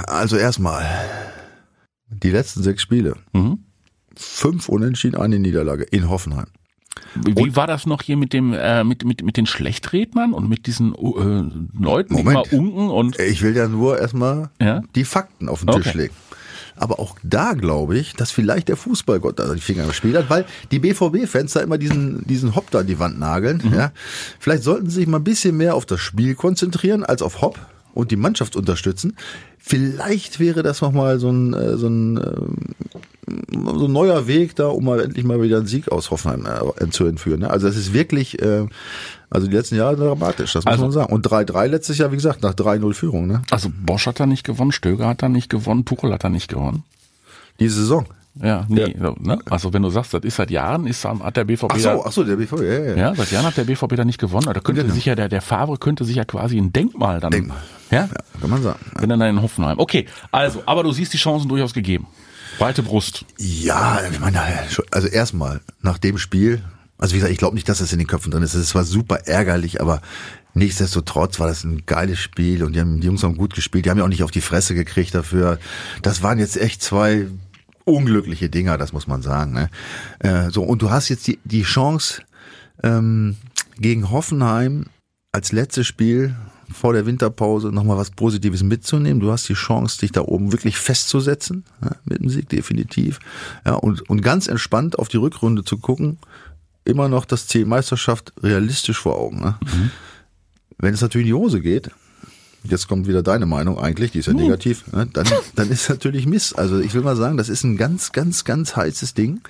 Also 0.06 0.36
erstmal, 0.36 0.84
die 2.22 2.30
letzten 2.30 2.62
sechs 2.62 2.82
Spiele. 2.82 3.16
Mhm. 3.32 3.58
Fünf 4.16 4.68
Unentschieden, 4.68 5.16
eine 5.20 5.38
Niederlage 5.38 5.84
in 5.84 6.08
Hoffenheim. 6.08 6.46
Wie 7.16 7.34
wie 7.36 7.56
war 7.56 7.66
das 7.66 7.86
noch 7.86 8.02
hier 8.02 8.16
mit 8.16 8.32
dem 8.32 8.52
äh, 8.52 8.84
mit 8.84 9.04
mit 9.04 9.22
mit 9.24 9.36
den 9.36 9.46
Schlechtrednern 9.46 10.32
und 10.32 10.48
mit 10.48 10.66
diesen 10.66 10.94
äh, 10.94 11.78
Leuten, 11.78 12.16
die 12.16 12.22
Moment. 12.22 12.52
immer 12.52 12.60
unken 12.60 12.88
und 12.90 13.18
Ich 13.18 13.42
will 13.42 13.56
ja 13.56 13.66
nur 13.66 13.98
erstmal 13.98 14.50
Ja? 14.60 14.82
die 14.94 15.04
Fakten 15.04 15.48
auf 15.48 15.60
den 15.60 15.70
Okay. 15.70 15.82
Tisch 15.82 15.94
legen. 15.94 16.14
Aber 16.76 16.98
auch 16.98 17.16
da 17.22 17.52
glaube 17.52 17.96
ich, 17.98 18.14
dass 18.14 18.30
vielleicht 18.32 18.68
der 18.68 18.76
Fußballgott 18.76 19.38
da 19.38 19.52
die 19.54 19.60
Finger 19.60 19.84
im 19.84 19.92
Spiel 19.92 20.16
hat, 20.16 20.28
weil 20.28 20.44
die 20.72 20.80
BVB-Fans 20.80 21.52
da 21.52 21.60
immer 21.60 21.78
diesen, 21.78 22.24
diesen 22.26 22.56
Hopp 22.56 22.70
da 22.72 22.80
an 22.80 22.86
die 22.88 22.98
Wand 22.98 23.16
nageln. 23.18 23.62
Mhm. 23.64 23.74
Ja. 23.74 23.92
Vielleicht 24.40 24.64
sollten 24.64 24.88
sie 24.90 24.96
sich 24.96 25.06
mal 25.06 25.18
ein 25.18 25.24
bisschen 25.24 25.56
mehr 25.56 25.76
auf 25.76 25.86
das 25.86 26.00
Spiel 26.00 26.34
konzentrieren 26.34 27.04
als 27.04 27.22
auf 27.22 27.42
Hopp 27.42 27.58
und 27.94 28.10
die 28.10 28.16
Mannschaft 28.16 28.56
unterstützen. 28.56 29.16
Vielleicht 29.58 30.40
wäre 30.40 30.62
das 30.62 30.82
nochmal 30.82 31.18
so 31.18 31.30
ein, 31.30 31.54
äh, 31.54 31.76
so 31.78 31.86
ein, 31.86 32.16
ähm, 32.18 32.56
so 33.78 33.86
ein 33.86 33.92
neuer 33.92 34.26
Weg 34.26 34.54
da, 34.56 34.66
um 34.66 34.84
mal 34.84 35.00
endlich 35.00 35.24
mal 35.24 35.40
wieder 35.40 35.56
einen 35.58 35.66
Sieg 35.66 35.90
aus 35.90 36.10
Hoffenheim 36.10 36.46
äh, 36.78 36.90
zu 36.90 37.06
entführen. 37.06 37.40
Ne? 37.40 37.50
Also 37.50 37.66
es 37.68 37.76
ist 37.76 37.94
wirklich, 37.94 38.42
äh, 38.42 38.66
also 39.30 39.46
die 39.46 39.54
letzten 39.56 39.76
Jahre 39.76 39.96
dramatisch, 39.96 40.52
das 40.52 40.64
muss 40.64 40.72
Also- 40.72 40.82
man 40.84 40.92
sagen. 40.92 41.12
Und 41.12 41.22
3-3 41.30 41.66
letztes 41.68 41.96
Jahr, 41.98 42.12
wie 42.12 42.16
gesagt, 42.16 42.42
nach 42.42 42.52
3-0 42.54 42.92
Führung. 42.92 43.26
Ne? 43.26 43.42
also 43.50 43.70
Bosch 43.84 44.06
hat 44.06 44.20
da 44.20 44.26
nicht 44.26 44.44
gewonnen, 44.44 44.72
Stöger 44.72 45.06
hat 45.08 45.22
da 45.22 45.28
nicht 45.30 45.48
gewonnen, 45.48 45.84
Tuchel 45.86 46.12
hat 46.12 46.24
da 46.24 46.28
nicht 46.28 46.48
gewonnen. 46.48 46.82
Diese 47.60 47.76
Saison. 47.76 48.04
Ja, 48.42 48.66
nee, 48.68 48.96
so, 49.00 49.14
ne? 49.20 49.38
Also 49.48 49.72
wenn 49.72 49.82
du 49.82 49.90
sagst, 49.90 50.12
das 50.12 50.24
ist 50.24 50.34
seit 50.34 50.50
Jahren, 50.50 50.88
ist 50.88 51.04
hat 51.04 51.36
der 51.36 51.44
BVB 51.44 51.66
Ach 51.70 51.74
da, 51.80 51.94
so, 51.94 52.04
ach 52.04 52.10
so, 52.10 52.24
der 52.24 52.34
BVB, 52.34 52.62
ja, 52.62 52.72
ja. 52.80 52.96
ja, 52.96 53.14
seit 53.14 53.30
Jahren 53.30 53.46
hat 53.46 53.56
der 53.56 53.62
BVB 53.62 53.94
da 53.94 54.04
nicht 54.04 54.18
gewonnen. 54.18 54.46
Da 54.52 54.54
könnte 54.58 54.82
Genau. 54.82 54.92
sich 54.92 55.04
ja 55.04 55.14
der 55.14 55.28
der 55.28 55.40
Favre 55.40 55.76
könnte 55.78 56.04
sich 56.04 56.16
ja 56.16 56.24
quasi 56.24 56.58
ein 56.58 56.72
Denkmal 56.72 57.20
dann. 57.20 57.30
Denkmal. 57.30 57.58
Ja? 57.94 58.08
ja 58.12 58.40
kann 58.40 58.50
man 58.50 58.62
sagen. 58.62 58.78
Wenn 58.98 59.08
dann 59.08 59.20
in 59.22 59.42
Hoffenheim. 59.42 59.78
Okay, 59.78 60.06
also, 60.30 60.62
aber 60.66 60.82
du 60.82 60.92
siehst 60.92 61.12
die 61.12 61.18
Chancen 61.18 61.48
durchaus 61.48 61.72
gegeben. 61.72 62.06
Breite 62.58 62.82
Brust. 62.82 63.24
Ja, 63.38 64.00
ich 64.10 64.20
meine, 64.20 64.40
also 64.90 65.08
erstmal 65.08 65.60
nach 65.80 65.98
dem 65.98 66.18
Spiel, 66.18 66.62
also 66.98 67.14
wie 67.14 67.18
gesagt, 67.18 67.32
ich 67.32 67.38
glaube 67.38 67.54
nicht, 67.54 67.68
dass 67.68 67.78
das 67.78 67.92
in 67.92 67.98
den 67.98 68.06
Köpfen 68.06 68.30
drin 68.30 68.42
ist. 68.42 68.54
Es 68.54 68.74
war 68.74 68.84
super 68.84 69.26
ärgerlich, 69.26 69.80
aber 69.80 70.00
nichtsdestotrotz 70.54 71.40
war 71.40 71.48
das 71.48 71.64
ein 71.64 71.84
geiles 71.86 72.20
Spiel 72.20 72.62
und 72.62 72.74
die, 72.74 72.80
haben, 72.80 73.00
die 73.00 73.06
Jungs 73.06 73.22
haben 73.22 73.36
gut 73.36 73.54
gespielt. 73.54 73.86
Die 73.86 73.90
haben 73.90 73.98
ja 73.98 74.04
auch 74.04 74.08
nicht 74.08 74.22
auf 74.22 74.30
die 74.30 74.40
Fresse 74.40 74.74
gekriegt 74.74 75.14
dafür. 75.14 75.58
Das 76.02 76.22
waren 76.22 76.38
jetzt 76.38 76.56
echt 76.56 76.82
zwei 76.82 77.26
unglückliche 77.84 78.48
Dinger, 78.48 78.78
das 78.78 78.92
muss 78.92 79.06
man 79.06 79.22
sagen. 79.22 79.52
Ne? 79.52 79.70
Äh, 80.20 80.50
so 80.50 80.62
und 80.62 80.80
du 80.80 80.90
hast 80.90 81.08
jetzt 81.08 81.26
die 81.26 81.38
die 81.44 81.62
Chance 81.62 82.22
ähm, 82.82 83.36
gegen 83.78 84.10
Hoffenheim 84.10 84.86
als 85.32 85.52
letztes 85.52 85.86
Spiel 85.86 86.36
vor 86.74 86.92
der 86.92 87.06
Winterpause 87.06 87.68
nochmal 87.68 87.96
was 87.96 88.10
Positives 88.10 88.62
mitzunehmen. 88.62 89.20
Du 89.20 89.30
hast 89.30 89.48
die 89.48 89.54
Chance, 89.54 90.00
dich 90.00 90.12
da 90.12 90.22
oben 90.22 90.52
wirklich 90.52 90.76
festzusetzen, 90.76 91.64
ja, 91.82 91.92
mit 92.04 92.20
dem 92.20 92.28
Sieg 92.28 92.48
definitiv. 92.48 93.20
Ja, 93.64 93.74
und, 93.74 94.08
und 94.10 94.22
ganz 94.22 94.48
entspannt 94.48 94.98
auf 94.98 95.08
die 95.08 95.16
Rückrunde 95.16 95.64
zu 95.64 95.78
gucken, 95.78 96.18
immer 96.84 97.08
noch 97.08 97.24
das 97.24 97.46
Ziel 97.46 97.64
Meisterschaft 97.64 98.32
realistisch 98.42 98.98
vor 98.98 99.16
Augen. 99.16 99.40
Ne? 99.40 99.54
Wenn 100.78 100.94
es 100.94 101.00
natürlich 101.00 101.28
in 101.28 101.34
die 101.34 101.40
Hose 101.40 101.60
geht, 101.60 101.90
jetzt 102.64 102.88
kommt 102.88 103.06
wieder 103.06 103.22
deine 103.22 103.46
Meinung 103.46 103.78
eigentlich, 103.78 104.10
die 104.10 104.18
ist 104.18 104.26
ja 104.26 104.32
negativ, 104.32 104.90
ne? 104.92 105.06
dann, 105.12 105.26
dann 105.54 105.70
ist 105.70 105.88
natürlich 105.88 106.26
Mist. 106.26 106.58
Also 106.58 106.80
ich 106.80 106.92
will 106.94 107.02
mal 107.02 107.16
sagen, 107.16 107.36
das 107.36 107.48
ist 107.48 107.62
ein 107.62 107.76
ganz, 107.76 108.12
ganz, 108.12 108.44
ganz 108.44 108.74
heißes 108.74 109.14
Ding. 109.14 109.40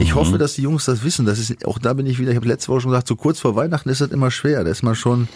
Ich 0.00 0.14
hoffe, 0.14 0.36
dass 0.38 0.54
die 0.54 0.62
Jungs 0.62 0.84
das 0.84 1.04
wissen. 1.04 1.26
Das 1.26 1.38
ist, 1.38 1.64
auch 1.66 1.78
da 1.78 1.92
bin 1.92 2.06
ich 2.06 2.18
wieder, 2.18 2.30
ich 2.30 2.36
habe 2.36 2.48
letzte 2.48 2.68
Woche 2.68 2.80
schon 2.80 2.90
gesagt, 2.90 3.08
so 3.08 3.16
kurz 3.16 3.40
vor 3.40 3.54
Weihnachten 3.56 3.88
ist 3.88 4.00
das 4.00 4.10
immer 4.10 4.30
schwer. 4.30 4.64
Da 4.64 4.70
ist 4.70 4.82
man 4.82 4.94
schon, 4.94 5.28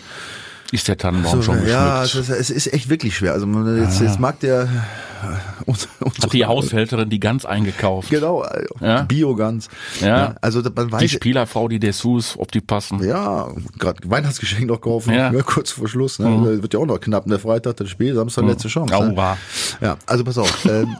Ist 0.72 0.88
der 0.88 0.96
Tannenbaum 0.96 1.42
schon 1.42 1.54
geschmückt? 1.54 1.70
ja, 1.70 2.02
es 2.02 2.14
ist, 2.14 2.28
es 2.28 2.50
ist 2.50 2.72
echt 2.72 2.88
wirklich 2.88 3.16
schwer. 3.16 3.32
Also 3.32 3.46
man, 3.46 3.80
jetzt, 3.82 4.00
jetzt 4.00 4.18
mag 4.18 4.40
der 4.40 4.62
äh, 4.64 4.66
uns, 5.64 5.88
uns 6.00 6.18
Hat 6.22 6.32
die 6.32 6.44
Haushälterin 6.44 7.08
die 7.08 7.20
ganz 7.20 7.44
eingekauft. 7.44 8.10
genau 8.10 8.42
äh, 8.44 8.64
Ja. 8.80 9.02
Bio-Gans. 9.02 9.68
Ja. 10.00 10.34
also 10.40 10.62
man 10.74 10.88
Die 10.88 10.92
weiß 10.92 11.10
Spielerfrau, 11.10 11.68
die 11.68 11.78
Dessous, 11.78 12.36
ob 12.36 12.50
die 12.52 12.60
passen. 12.60 13.02
ja, 13.04 13.48
gerade 13.78 13.98
Weihnachtsgeschenk 14.10 14.66
noch 14.66 14.80
kaufen, 14.80 15.14
Ja. 15.14 15.32
ja. 15.32 15.42
kurz 15.42 15.70
vor 15.70 15.88
Schluss. 15.88 16.18
Ne? 16.18 16.60
Wird 16.62 16.74
ja 16.74 16.80
auch 16.80 16.86
noch 16.86 17.00
knapp. 17.00 17.26
Der 17.26 17.38
Freitag, 17.38 17.76
das 17.76 17.88
Spiel, 17.88 18.14
Samstag, 18.14 18.44
letzte 18.46 18.68
Chance. 18.68 18.92
Ne? 18.92 19.36
Ja, 19.80 19.96
also 20.06 20.24
pass 20.24 20.38
auf. 20.38 20.64
ähm, 20.66 20.96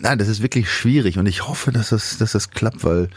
nein, 0.00 0.18
das 0.18 0.28
ist 0.28 0.42
wirklich 0.42 0.70
schwierig 0.70 1.18
und 1.18 1.26
ich 1.26 1.46
hoffe, 1.48 1.72
dass 1.72 1.90
das, 1.90 2.18
dass 2.18 2.32
das 2.32 2.50
klappt, 2.50 2.84
weil 2.84 3.08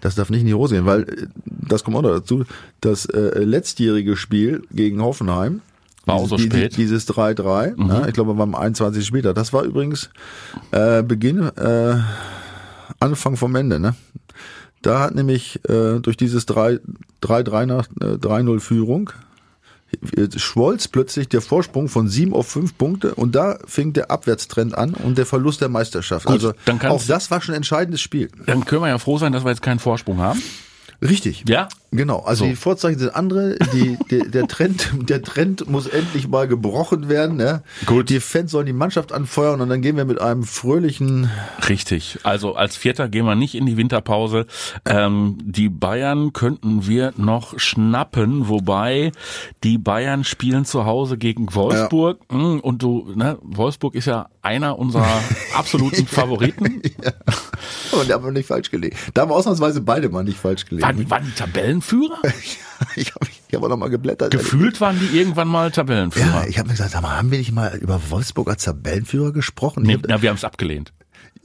das 0.00 0.14
darf 0.14 0.30
nicht 0.30 0.40
in 0.42 0.46
die 0.46 0.54
Hose 0.54 0.74
gehen, 0.76 0.86
weil 0.86 1.02
äh, 1.02 1.26
das 1.46 1.84
kommt 1.84 1.96
auch 1.96 2.02
noch 2.02 2.10
dazu. 2.14 2.44
Das 2.80 3.06
äh, 3.06 3.38
letztjährige 3.44 4.16
Spiel 4.16 4.62
gegen 4.70 5.02
Hoffenheim 5.02 5.60
War 6.06 6.16
auch 6.16 6.28
so 6.28 6.36
die- 6.36 6.48
die- 6.48 6.56
spät. 6.56 6.76
Dieses 6.76 7.08
3-3, 7.08 7.76
ne? 7.82 8.04
ich 8.08 8.14
glaube, 8.14 8.34
beim 8.34 8.54
21. 8.54 9.06
später. 9.06 9.34
Das 9.34 9.52
war 9.52 9.62
übrigens 9.64 10.10
äh, 10.70 11.02
Beginn, 11.02 11.40
äh, 11.56 11.96
Anfang 13.00 13.36
vom 13.36 13.54
Ende. 13.56 13.78
Ne? 13.80 13.94
Da 14.82 15.00
hat 15.00 15.14
nämlich 15.14 15.60
äh, 15.68 15.98
durch 16.00 16.16
dieses 16.16 16.44
3 16.46 16.78
3-3 17.22 17.64
nach 17.66 17.86
äh, 18.02 18.16
3-0 18.16 18.60
Führung 18.60 19.10
schmolz 20.36 20.88
plötzlich 20.88 21.28
der 21.28 21.40
Vorsprung 21.40 21.88
von 21.88 22.08
7 22.08 22.32
auf 22.32 22.48
5 22.48 22.76
Punkte 22.78 23.14
und 23.14 23.34
da 23.34 23.58
fing 23.66 23.92
der 23.92 24.10
Abwärtstrend 24.10 24.76
an 24.76 24.94
und 24.94 25.18
der 25.18 25.26
Verlust 25.26 25.60
der 25.60 25.68
Meisterschaft. 25.68 26.26
Gut, 26.26 26.34
also 26.34 26.54
auch 26.88 27.02
das 27.04 27.30
war 27.30 27.40
schon 27.40 27.54
ein 27.54 27.58
entscheidendes 27.58 28.00
Spiel. 28.00 28.30
Dann 28.46 28.64
können 28.64 28.82
wir 28.82 28.88
ja 28.88 28.98
froh 28.98 29.18
sein, 29.18 29.32
dass 29.32 29.44
wir 29.44 29.50
jetzt 29.50 29.62
keinen 29.62 29.78
Vorsprung 29.78 30.18
haben. 30.18 30.42
Richtig. 31.04 31.44
Ja? 31.48 31.68
Genau. 31.92 32.20
Also 32.20 32.44
So. 32.44 32.50
die 32.50 32.56
Vorzeichen 32.56 32.98
sind 32.98 33.14
andere. 33.14 33.56
Die, 33.72 33.96
der, 34.10 34.24
der 34.26 34.48
Trend, 34.48 34.90
der 35.08 35.22
Trend 35.22 35.68
muss 35.70 35.86
endlich 35.86 36.26
mal 36.26 36.48
gebrochen 36.48 37.08
werden. 37.08 37.36
Ne? 37.36 37.62
Gut. 37.86 38.08
Die 38.10 38.18
Fans 38.20 38.50
sollen 38.50 38.66
die 38.66 38.72
Mannschaft 38.72 39.12
anfeuern 39.12 39.60
und 39.60 39.68
dann 39.68 39.80
gehen 39.82 39.96
wir 39.96 40.04
mit 40.04 40.20
einem 40.20 40.42
fröhlichen. 40.42 41.30
Richtig. 41.68 42.18
Also 42.24 42.54
als 42.56 42.76
Vierter 42.76 43.08
gehen 43.08 43.26
wir 43.26 43.34
nicht 43.36 43.54
in 43.54 43.66
die 43.66 43.76
Winterpause. 43.76 44.46
Ähm, 44.86 45.38
die 45.44 45.68
Bayern 45.68 46.32
könnten 46.32 46.86
wir 46.86 47.12
noch 47.16 47.58
schnappen, 47.60 48.48
wobei 48.48 49.12
die 49.62 49.78
Bayern 49.78 50.24
spielen 50.24 50.64
zu 50.64 50.84
Hause 50.86 51.16
gegen 51.18 51.54
Wolfsburg. 51.54 52.20
Mm, 52.32 52.58
Und 52.58 52.82
du, 52.82 53.12
ne, 53.14 53.38
Wolfsburg 53.42 53.94
ist 53.94 54.06
ja 54.06 54.30
einer 54.42 54.78
unserer 54.78 55.20
absoluten 55.54 56.06
Favoriten. 56.06 56.82
Und 57.92 58.08
da 58.10 58.14
haben 58.14 58.24
wir 58.24 58.32
nicht 58.32 58.46
falsch 58.46 58.70
gelegen. 58.70 58.96
Da 59.14 59.22
haben 59.22 59.30
wir 59.30 59.34
ausnahmsweise 59.36 59.80
beide 59.80 60.08
mal 60.08 60.24
nicht 60.24 60.38
falsch 60.38 60.64
gelegen. 60.66 60.86
Waren, 60.86 61.10
waren 61.10 61.24
die 61.24 61.32
Tabellenführer? 61.32 62.18
ich 62.96 63.14
habe 63.14 63.26
ich 63.48 63.54
hab 63.54 63.62
auch 63.62 63.68
noch 63.68 63.76
mal 63.76 63.88
geblättert. 63.90 64.30
Gefühlt 64.32 64.80
waren 64.80 64.98
die 64.98 65.16
irgendwann 65.18 65.48
mal 65.48 65.70
Tabellenführer. 65.70 66.42
Ja, 66.42 66.46
ich 66.46 66.58
habe 66.58 66.68
mir 66.68 66.74
gesagt, 66.74 66.90
sag 66.92 67.02
mal, 67.02 67.16
haben 67.16 67.30
wir 67.30 67.38
nicht 67.38 67.52
mal 67.52 67.76
über 67.76 68.00
Wolfsburg 68.10 68.48
als 68.48 68.64
Tabellenführer 68.64 69.32
gesprochen? 69.32 69.84
Nee, 69.84 69.94
hab- 69.94 70.06
na, 70.08 70.22
wir 70.22 70.30
haben 70.30 70.36
es 70.36 70.44
abgelehnt. 70.44 70.92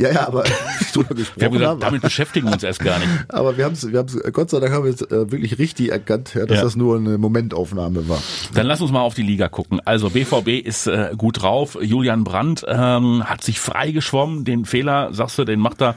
Ja, 0.01 0.12
ja, 0.12 0.27
aber 0.27 0.44
drüber 0.94 1.10
Wir 1.10 1.15
haben 1.15 1.15
gesprochen 1.18 1.51
gesagt, 1.51 1.68
haben. 1.70 1.79
damit 1.82 2.01
beschäftigen 2.01 2.48
wir 2.48 2.53
uns 2.53 2.63
erst 2.63 2.79
gar 2.79 3.00
nicht. 3.00 3.10
aber 3.29 3.58
wir 3.58 3.65
haben 3.65 3.74
es, 3.74 3.91
wir 3.91 4.00
haben's, 4.00 4.18
Gott 4.32 4.50
sei 4.50 4.60
Dank 4.60 4.74
haben 4.74 4.86
wir 4.86 4.94
es 4.94 5.01
äh, 5.01 5.32
wirklich 5.32 5.58
richtig 5.60 5.91
erkannt, 5.91 6.34
ja, 6.36 6.46
dass 6.46 6.58
Ja. 6.58 6.63
das 6.63 6.75
nur 6.75 6.98
eine 6.98 7.18
Momentaufnahme 7.18 8.08
war. 8.08 8.22
Dann 8.53 8.65
lass 8.65 8.82
uns 8.82 8.91
mal 8.91 9.01
auf 9.01 9.13
die 9.13 9.24
Liga 9.24 9.50
gucken. 9.50 9.82
Also 9.86 10.10
BVB 10.10 10.65
ist 10.65 10.88
äh, 10.88 11.12
gut 11.18 11.41
drauf. 11.41 11.77
Julian 11.82 12.24
Brandt 12.24 12.63
ähm, 12.68 13.24
hat 13.25 13.44
sich 13.44 13.60
freigeschwommen. 13.60 14.46
Den 14.46 14.65
Fehler, 14.65 15.13
sagst 15.13 15.38
du, 15.38 15.44
den 15.46 15.60
macht 15.60 15.82
er 15.82 15.96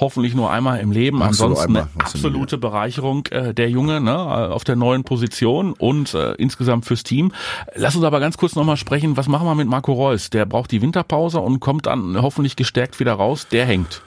hoffentlich 0.00 0.34
nur 0.34 0.50
einmal 0.50 0.80
im 0.80 0.90
Leben. 0.92 1.18
Machst 1.18 1.40
Ansonsten 1.42 1.76
eine 1.76 1.88
absolute 1.98 2.58
Bereicherung 2.58 3.26
äh, 3.26 3.52
der 3.54 3.68
Junge 3.70 4.00
ne, 4.00 4.16
auf 4.18 4.64
der 4.64 4.76
neuen 4.76 5.04
Position 5.04 5.72
und 5.74 6.14
äh, 6.14 6.32
insgesamt 6.34 6.86
fürs 6.86 7.02
Team. 7.02 7.32
Lass 7.74 7.94
uns 7.96 8.04
aber 8.04 8.18
ganz 8.20 8.36
kurz 8.38 8.54
nochmal 8.54 8.76
sprechen. 8.76 9.16
Was 9.16 9.28
machen 9.28 9.46
wir 9.46 9.54
mit 9.54 9.68
Marco 9.68 9.92
Reus? 9.92 10.30
Der 10.30 10.46
braucht 10.46 10.70
die 10.70 10.80
Winterpause 10.82 11.38
und 11.40 11.60
kommt 11.60 11.86
dann 11.86 12.20
hoffentlich 12.20 12.56
gestärkt 12.56 12.98
wieder 13.00 13.12
raus. 13.12 13.41
Der 13.50 13.66
hängt. 13.66 14.02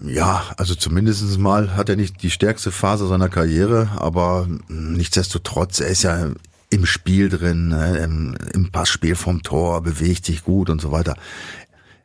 Ja, 0.00 0.44
also 0.56 0.74
zumindest 0.74 1.38
mal 1.38 1.76
hat 1.76 1.88
er 1.88 1.96
nicht 1.96 2.22
die 2.22 2.30
stärkste 2.30 2.70
Phase 2.70 3.06
seiner 3.06 3.28
Karriere, 3.28 3.90
aber 3.96 4.46
nichtsdestotrotz, 4.68 5.80
er 5.80 5.88
ist 5.88 6.02
ja 6.02 6.30
im 6.70 6.86
Spiel 6.86 7.28
drin, 7.28 7.68
ne, 7.68 7.98
im, 7.98 8.70
Passspiel 8.70 9.14
vom 9.14 9.42
Tor, 9.42 9.82
bewegt 9.82 10.26
sich 10.26 10.42
gut 10.42 10.68
und 10.68 10.80
so 10.80 10.90
weiter. 10.90 11.16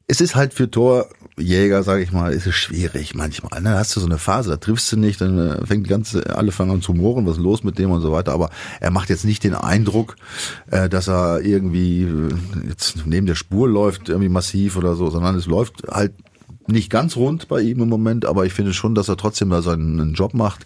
Es 0.07 0.21
ist 0.21 0.35
halt 0.35 0.53
für 0.53 0.69
Torjäger, 1.39 1.83
sage 1.83 2.03
ich 2.03 2.11
mal, 2.11 2.33
ist 2.33 2.47
es 2.47 2.55
schwierig 2.55 3.15
manchmal. 3.15 3.61
Ne? 3.61 3.75
Hast 3.75 3.95
du 3.95 4.01
so 4.01 4.05
eine 4.05 4.17
Phase, 4.17 4.49
da 4.49 4.57
triffst 4.57 4.91
du 4.91 4.97
nicht, 4.97 5.21
dann 5.21 5.37
äh, 5.37 5.65
fängt 5.65 5.85
die 5.85 5.89
ganze, 5.89 6.35
alle 6.35 6.51
fangen 6.51 6.71
an 6.71 6.81
zu 6.81 6.93
mohren, 6.93 7.25
was 7.25 7.37
ist 7.37 7.43
los 7.43 7.63
mit 7.63 7.79
dem 7.79 7.91
und 7.91 8.01
so 8.01 8.11
weiter. 8.11 8.33
Aber 8.33 8.49
er 8.81 8.91
macht 8.91 9.09
jetzt 9.09 9.23
nicht 9.23 9.45
den 9.45 9.55
Eindruck, 9.55 10.17
äh, 10.69 10.89
dass 10.89 11.07
er 11.07 11.39
irgendwie 11.39 12.03
äh, 12.03 12.29
jetzt 12.67 13.05
neben 13.05 13.25
der 13.25 13.35
Spur 13.35 13.69
läuft, 13.69 14.09
irgendwie 14.09 14.27
massiv 14.27 14.75
oder 14.75 14.95
so, 14.95 15.09
sondern 15.09 15.35
es 15.35 15.45
läuft 15.45 15.83
halt 15.89 16.11
nicht 16.67 16.89
ganz 16.89 17.15
rund 17.15 17.47
bei 17.47 17.61
ihm 17.61 17.81
im 17.81 17.89
Moment, 17.89 18.25
aber 18.25 18.45
ich 18.45 18.53
finde 18.53 18.73
schon, 18.73 18.93
dass 18.93 19.07
er 19.07 19.15
trotzdem 19.15 19.49
da 19.49 19.61
seinen 19.61 20.13
Job 20.15 20.33
macht. 20.33 20.65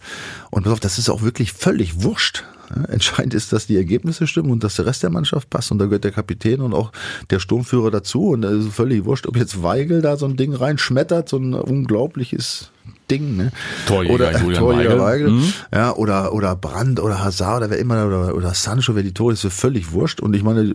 Und 0.50 0.64
pass 0.64 0.74
auf, 0.74 0.80
das 0.80 0.98
ist 0.98 1.10
auch 1.10 1.22
wirklich 1.22 1.54
völlig 1.54 2.02
wurscht. 2.02 2.46
Ja, 2.76 2.84
Entscheidend 2.86 3.34
ist, 3.34 3.52
dass 3.54 3.68
die 3.68 3.78
Ergebnisse 3.78 4.28
stimmen 4.28 4.52
und 4.52 4.64
dass 4.64 4.76
der 4.76 4.86
Rest 4.86 5.04
der 5.04 5.10
Mannschaft 5.10 5.50
passt. 5.50 5.72
Und 5.72 5.80
da 5.80 5.86
gehört 5.86 6.04
der 6.04 6.12
Kapitän 6.12 6.62
und 6.62 6.74
auch 6.74 6.92
der 7.30 7.40
Sturmführer 7.40 7.92
dazu. 7.92 8.30
Und 8.30 8.44
es 8.46 8.66
ist 8.66 8.74
völlig 8.74 9.06
wurscht, 9.06 9.28
ob 9.28 9.38
jetzt 9.38 9.62
Weigel 9.64 10.02
da 10.02 10.18
so 10.18 10.26
ein 10.26 10.38
Ding 10.38 10.54
reinschmettert, 10.54 11.30
so 11.30 11.38
ein 11.38 11.54
unglaubliches 11.54 12.70
Ding, 13.12 13.36
ne? 13.38 13.52
Torjäger 13.86 14.14
oder 14.16 14.40
Julian 14.40 14.60
Torjäger 14.64 15.00
Weigel. 15.00 15.28
Weigel, 15.28 15.30
Mhm. 15.32 15.54
ja, 15.74 15.94
oder 15.96 16.34
oder 16.34 16.56
Brandt 16.56 17.00
oder 17.00 17.24
Hazard 17.24 17.58
oder 17.58 17.70
wer 17.70 17.78
immer 17.78 18.06
oder, 18.08 18.36
oder 18.36 18.54
Sancho, 18.54 18.96
wer 18.96 19.04
die 19.04 19.14
Tore 19.14 19.34
ist, 19.34 19.42
so 19.42 19.50
völlig 19.50 19.92
wurscht. 19.92 20.20
Und 20.22 20.34
ich 20.36 20.44
meine, 20.44 20.62
äh, 20.62 20.74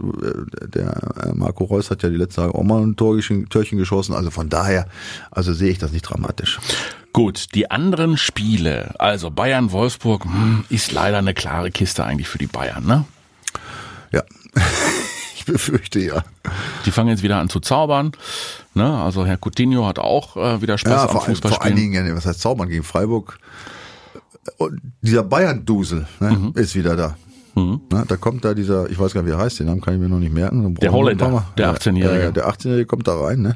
der 0.69 0.91
äh, 1.25 1.33
Marco 1.35 1.65
Reus 1.65 1.91
hat 1.91 2.03
ja 2.03 2.09
die 2.11 2.17
letzten 2.17 2.43
Tage 2.43 2.55
auch 2.55 2.63
mal 2.63 2.83
ein 2.83 2.97
Torchen, 2.97 3.49
Törchen 3.49 3.79
geschossen. 3.79 4.15
Also 4.15 4.31
von 4.31 4.49
daher, 4.49 4.87
also 5.31 5.53
sehe 5.53 5.71
ich 5.71 5.79
das 5.79 5.93
nicht 5.93 6.03
dramatisch. 6.03 6.61
Gut, 7.13 7.55
die 7.55 7.71
anderen 7.71 8.17
Spiele, 8.17 8.95
also 8.99 9.31
Bayern, 9.31 9.73
Wolfsburg, 9.73 10.25
hm, 10.25 10.65
ist 10.69 10.93
leider 10.93 11.19
eine 11.19 11.35
klare 11.35 11.71
Kiste 11.71 12.05
eigentlich 12.05 12.29
für 12.29 12.39
die 12.39 12.47
Bayern, 12.47 12.85
ne? 12.87 13.05
Ja, 14.13 14.23
ich 15.37 15.45
befürchte 15.45 15.99
ja. 15.99 16.23
Die 16.85 16.91
fangen 16.91 17.09
jetzt 17.09 17.23
wieder 17.23 17.39
an 17.39 17.49
zu 17.49 17.61
zaubern. 17.61 18.13
Ne? 18.75 19.03
Also 19.03 19.27
Herr 19.27 19.39
Coutinho 19.39 19.87
hat 19.87 19.99
auch 19.99 20.37
äh, 20.37 20.63
wieder 20.63 20.79
Spaß 20.79 20.91
Ja, 20.93 21.03
am 21.03 21.09
vor, 21.09 21.21
vor 21.21 21.23
allen 21.27 21.35
Fußballspielen. 21.37 21.77
Dingen, 21.77 22.07
ja, 22.07 22.15
was 22.17 22.27
heißt 22.27 22.41
Zaubern 22.41 22.69
gegen 22.69 22.85
Freiburg? 22.85 23.39
Und 24.57 24.81
dieser 25.03 25.25
Bayern-Dusel 25.25 26.07
ne, 26.21 26.31
Mhm. 26.31 26.53
ist 26.55 26.75
wieder 26.75 26.97
da. 26.97 27.17
Na, 27.91 28.05
da 28.07 28.17
kommt 28.17 28.45
da 28.45 28.55
dieser, 28.55 28.89
ich 28.91 28.99
weiß 28.99 29.15
gar 29.15 29.23
nicht, 29.23 29.31
wie 29.31 29.35
er 29.35 29.39
heißt, 29.41 29.59
den 29.61 29.67
Namen 29.67 29.81
kann 29.81 29.95
ich 29.95 30.01
mir 30.01 30.09
noch 30.09 30.19
nicht 30.19 30.33
merken. 30.33 30.75
Der 30.77 30.93
Holländer, 30.93 31.45
der 31.57 31.67
Ja, 31.67 31.73
18-Jährige. 31.73 32.25
Ja, 32.25 32.31
der 32.31 32.49
18-Jährige 32.49 32.87
kommt 32.87 33.09
da 33.09 33.15
rein, 33.19 33.41
ne? 33.43 33.55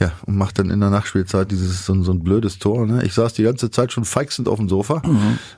Ja, 0.00 0.12
und 0.26 0.36
macht 0.36 0.58
dann 0.58 0.70
in 0.70 0.80
der 0.80 0.90
Nachspielzeit 0.90 1.50
dieses 1.50 1.84
so, 1.84 1.92
ein- 1.92 2.02
so 2.04 2.12
ein 2.12 2.22
blödes 2.24 2.58
Tor. 2.58 2.86
Ne? 2.86 3.02
Ich 3.04 3.14
saß 3.14 3.32
die 3.34 3.42
ganze 3.42 3.70
Zeit 3.70 3.92
schon 3.92 4.04
feixend 4.04 4.48
auf 4.48 4.56
dem 4.58 4.68
Sofa. 4.68 5.02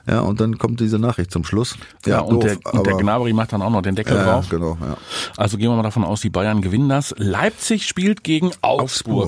Ja, 0.07 0.19
und 0.21 0.41
dann 0.41 0.57
kommt 0.57 0.79
diese 0.79 0.99
Nachricht 0.99 1.31
zum 1.31 1.43
Schluss. 1.45 1.75
Mhm. 2.05 2.11
Ja, 2.11 2.19
und, 2.19 2.35
doof, 2.35 2.43
der, 2.63 2.73
und 2.73 2.85
der 2.85 2.93
aber- 2.93 3.01
Gnabry 3.01 3.33
macht 3.33 3.53
dann 3.53 3.61
auch 3.61 3.69
noch 3.69 3.81
den 3.81 3.95
Deckel 3.95 4.17
ja, 4.17 4.23
drauf. 4.25 4.49
genau, 4.49 4.77
ja. 4.81 4.97
Also 5.37 5.57
gehen 5.57 5.69
wir 5.69 5.75
mal 5.75 5.83
davon 5.83 6.03
aus, 6.03 6.21
die 6.21 6.29
Bayern 6.29 6.61
gewinnen 6.61 6.89
das. 6.89 7.13
Leipzig 7.17 7.87
spielt 7.87 8.23
gegen 8.23 8.47
Augsburg. 8.61 8.83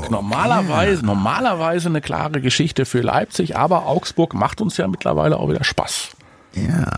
Augsburg. 0.06 0.12
Normalerweise, 0.12 1.06
normalerweise 1.06 1.88
eine 1.90 2.02
klare 2.02 2.42
Geschichte 2.42 2.86
für 2.86 3.02
Leipzig, 3.02 3.56
aber 3.58 3.86
Augsburg 3.88 4.34
macht 4.34 4.62
uns 4.62 4.78
ja 4.78 4.88
mittlerweile 4.88 5.38
auch 5.40 5.50
wieder 5.50 5.64
Spaß. 5.64 6.10
Ja, 6.56 6.92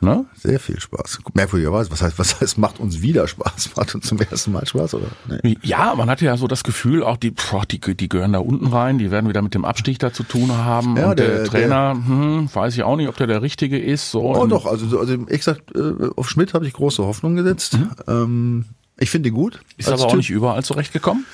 Ne? 0.00 0.26
sehr 0.36 0.60
viel 0.60 0.78
Spaß. 0.78 1.18
Merkwürdigerweise, 1.34 1.90
was 1.90 2.02
heißt, 2.02 2.18
was 2.20 2.40
heißt, 2.40 2.56
macht 2.58 2.78
uns 2.78 3.02
wieder 3.02 3.26
Spaß? 3.26 3.70
Macht 3.76 3.94
uns 3.96 4.06
zum 4.06 4.20
ersten 4.20 4.52
Mal 4.52 4.64
Spaß, 4.64 4.94
oder? 4.94 5.08
Nee. 5.42 5.58
Ja, 5.62 5.94
man 5.96 6.08
hatte 6.08 6.24
ja 6.24 6.36
so 6.36 6.46
das 6.46 6.62
Gefühl, 6.62 7.02
auch 7.02 7.16
die, 7.16 7.32
boah, 7.32 7.64
die, 7.66 7.80
die 7.80 8.08
gehören 8.08 8.32
da 8.32 8.38
unten 8.38 8.68
rein, 8.68 8.98
die 8.98 9.10
werden 9.10 9.28
wieder 9.28 9.42
mit 9.42 9.54
dem 9.54 9.64
Abstieg 9.64 9.98
da 9.98 10.12
zu 10.12 10.22
tun 10.22 10.52
haben. 10.52 10.96
Ja, 10.96 11.10
und 11.10 11.18
der, 11.18 11.28
der- 11.38 11.44
Trainer, 11.44 11.94
hm, 11.94 12.48
weiß 12.52 12.74
ich 12.74 12.84
auch 12.84 12.96
nicht, 12.96 13.08
ob 13.08 13.16
der 13.16 13.26
der 13.26 13.42
richtige 13.42 13.76
ist. 13.78 14.12
So 14.12 14.22
Oh 14.36 14.46
doch, 14.46 14.66
also, 14.66 14.86
so- 14.86 15.00
also 15.00 15.16
ich 15.28 15.42
sag, 15.42 15.58
äh, 15.74 16.10
auf 16.16 16.30
Schmidt 16.30 16.54
habe 16.54 16.64
ich 16.66 16.74
große 16.74 17.04
Hoffnung 17.04 17.34
gesetzt. 17.34 17.76
Ähm, 18.06 18.66
ich 19.00 19.10
finde 19.10 19.30
ihn 19.30 19.34
gut. 19.34 19.54
Mhm. 19.54 19.60
Ist 19.78 19.88
aber 19.88 20.02
auch 20.04 20.10
Typ. 20.10 20.18
nicht 20.18 20.30
überall 20.30 20.62
zurechtgekommen. 20.62 21.24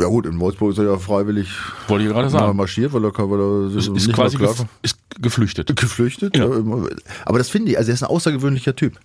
Ja 0.00 0.08
gut, 0.08 0.26
in 0.26 0.40
Wolfsburg 0.40 0.72
ist 0.72 0.78
er 0.78 0.84
ja 0.86 0.98
freiwillig 0.98 1.48
Wollte 1.86 2.04
ich 2.06 2.10
gerade 2.10 2.28
sagen. 2.28 2.56
marschiert, 2.56 2.92
weil 2.92 3.04
er, 3.04 3.12
weil 3.16 3.40
er 3.72 3.76
Ist, 3.78 3.88
ist 3.88 4.12
quasi 4.12 4.36
gef 4.38 4.64
ist 4.82 4.98
geflüchtet. 5.20 5.74
geflüchtet. 5.76 6.36
Ja. 6.36 6.46
Ja. 6.48 6.62
Aber 7.24 7.38
das 7.38 7.48
finde 7.48 7.70
ich, 7.70 7.78
also 7.78 7.90
er 7.90 7.94
ist 7.94 8.02
ein 8.02 8.08
außergewöhnlicher 8.10 8.74
Typ. 8.74 8.98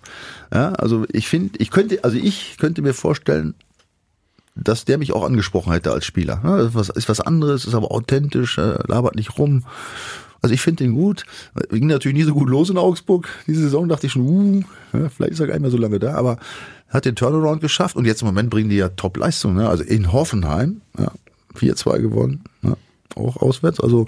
Ja, 0.52 0.72
also 0.72 1.04
ich 1.12 1.28
finde, 1.28 1.58
ich 1.58 1.70
könnte, 1.70 2.02
also 2.02 2.16
ich 2.16 2.56
könnte 2.58 2.82
mir 2.82 2.92
vorstellen, 2.94 3.54
dass 4.56 4.84
der 4.84 4.98
mich 4.98 5.12
auch 5.12 5.24
angesprochen 5.24 5.72
hätte 5.72 5.92
als 5.92 6.04
Spieler. 6.04 6.40
Ja, 6.42 6.60
ist 6.60 6.74
was, 6.74 6.88
ist 6.88 7.08
was 7.08 7.20
anderes, 7.20 7.66
ist 7.66 7.74
aber 7.74 7.92
authentisch, 7.92 8.58
äh, 8.58 8.78
labert 8.88 9.14
nicht 9.14 9.38
rum. 9.38 9.64
Also 10.42 10.54
ich 10.54 10.60
finde 10.60 10.84
ihn 10.84 10.94
gut. 10.94 11.24
Ging 11.70 11.86
natürlich 11.86 12.16
nie 12.16 12.24
so 12.24 12.34
gut 12.34 12.48
los 12.48 12.70
in 12.70 12.78
Augsburg. 12.78 13.28
Diese 13.46 13.62
Saison 13.62 13.88
dachte 13.88 14.06
ich 14.06 14.12
schon, 14.12 14.64
uh, 14.94 15.08
vielleicht 15.14 15.32
ist 15.32 15.40
er 15.40 15.46
gar 15.46 15.54
nicht 15.54 15.62
mehr 15.62 15.70
so 15.70 15.76
lange 15.76 15.98
da, 15.98 16.14
aber 16.14 16.38
hat 16.88 17.04
den 17.04 17.14
Turnaround 17.14 17.60
geschafft 17.60 17.96
und 17.96 18.04
jetzt 18.04 18.22
im 18.22 18.26
Moment 18.26 18.50
bringen 18.50 18.68
die 18.68 18.76
ja 18.76 18.88
Top-Leistung. 18.88 19.54
Ne? 19.54 19.68
Also 19.68 19.84
in 19.84 20.12
Hoffenheim, 20.12 20.80
ja, 20.98 21.12
4-2 21.56 22.00
gewonnen, 22.00 22.44
ja, 22.62 22.76
auch 23.14 23.36
auswärts. 23.36 23.80
Also 23.80 24.06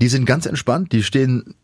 die 0.00 0.08
sind 0.08 0.24
ganz 0.24 0.46
entspannt, 0.46 0.92
die 0.92 1.02
stehen 1.02 1.54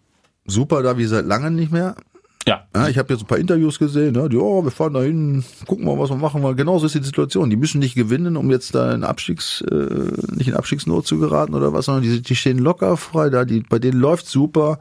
super 0.46 0.82
da 0.82 0.98
wie 0.98 1.06
seit 1.06 1.26
langem 1.26 1.56
nicht 1.56 1.72
mehr. 1.72 1.96
Ja. 2.46 2.66
Ja, 2.74 2.88
ich 2.88 2.98
habe 2.98 3.12
jetzt 3.12 3.22
ein 3.22 3.26
paar 3.26 3.38
Interviews 3.38 3.78
gesehen, 3.78 4.12
ne? 4.12 4.28
die, 4.28 4.36
oh, 4.36 4.62
wir 4.62 4.70
fahren 4.70 4.94
da 4.94 5.02
hin, 5.02 5.44
gucken 5.66 5.86
mal, 5.86 5.98
was 5.98 6.10
wir 6.10 6.16
machen. 6.16 6.42
Weil 6.42 6.54
genauso 6.54 6.86
ist 6.86 6.94
die 6.94 7.02
Situation. 7.02 7.48
Die 7.48 7.56
müssen 7.56 7.78
nicht 7.78 7.94
gewinnen, 7.94 8.36
um 8.36 8.50
jetzt 8.50 8.74
da 8.74 8.92
in 8.92 9.04
Abstiegs, 9.04 9.62
äh, 9.62 10.34
nicht 10.34 10.48
in 10.48 10.54
Abstiegsnot 10.54 11.06
zu 11.06 11.18
geraten 11.18 11.54
oder 11.54 11.72
was, 11.72 11.86
sondern 11.86 12.02
die, 12.02 12.20
die 12.20 12.36
stehen 12.36 12.58
locker 12.58 12.96
frei 12.96 13.30
da, 13.30 13.44
die, 13.44 13.60
bei 13.60 13.78
denen 13.78 13.98
läuft 13.98 14.26
super, 14.26 14.78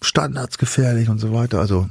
Standards 0.00 0.58
gefährlich 0.58 1.08
und 1.08 1.18
so 1.18 1.32
weiter. 1.32 1.58
Also, 1.58 1.86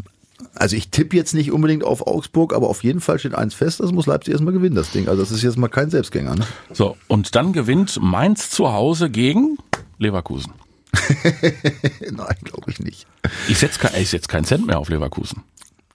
also 0.55 0.75
ich 0.75 0.89
tippe 0.89 1.15
jetzt 1.15 1.33
nicht 1.33 1.51
unbedingt 1.51 1.83
auf 1.83 2.07
Augsburg, 2.07 2.53
aber 2.53 2.69
auf 2.69 2.83
jeden 2.83 3.01
Fall 3.01 3.19
steht 3.19 3.35
eins 3.35 3.53
fest, 3.53 3.79
das 3.79 3.91
muss 3.91 4.05
Leipzig 4.05 4.31
erstmal 4.31 4.53
gewinnen, 4.53 4.75
das 4.75 4.91
Ding. 4.91 5.07
Also 5.07 5.21
das 5.21 5.31
ist 5.31 5.43
jetzt 5.43 5.57
mal 5.57 5.67
kein 5.67 5.89
Selbstgänger. 5.89 6.35
Ne? 6.35 6.45
So, 6.71 6.97
und 7.07 7.35
dann 7.35 7.53
gewinnt 7.53 7.99
Mainz 8.01 8.49
zu 8.49 8.71
Hause 8.71 9.09
gegen 9.09 9.57
Leverkusen. 9.99 10.53
Nein, 12.11 12.35
glaube 12.43 12.71
ich 12.71 12.79
nicht. 12.79 13.07
Ich 13.47 13.57
setze 13.57 13.79
kein, 13.79 14.05
setz 14.05 14.27
keinen 14.27 14.45
Cent 14.45 14.67
mehr 14.67 14.79
auf 14.79 14.89
Leverkusen. 14.89 15.43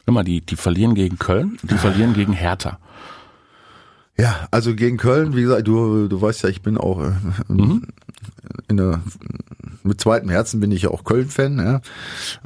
Immer 0.07 0.25
die, 0.25 0.40
die 0.40 0.57
verlieren 0.57 0.95
gegen 0.95 1.19
Köln, 1.19 1.59
die 1.62 1.76
verlieren 1.76 2.14
gegen 2.14 2.33
Hertha. 2.33 2.78
Ja, 4.20 4.48
also 4.50 4.74
gegen 4.74 4.98
Köln, 4.98 5.34
wie 5.34 5.42
gesagt, 5.42 5.66
du, 5.66 6.06
du 6.06 6.20
weißt 6.20 6.42
ja, 6.42 6.50
ich 6.50 6.60
bin 6.60 6.76
auch 6.76 7.00
äh, 7.00 7.12
mhm. 7.48 7.86
in 8.68 8.76
der, 8.76 9.00
mit 9.82 9.98
zweitem 9.98 10.28
Herzen 10.28 10.60
bin 10.60 10.70
ich 10.72 10.82
ja 10.82 10.90
auch 10.90 11.04
Köln-Fan, 11.04 11.58
ja, 11.58 11.80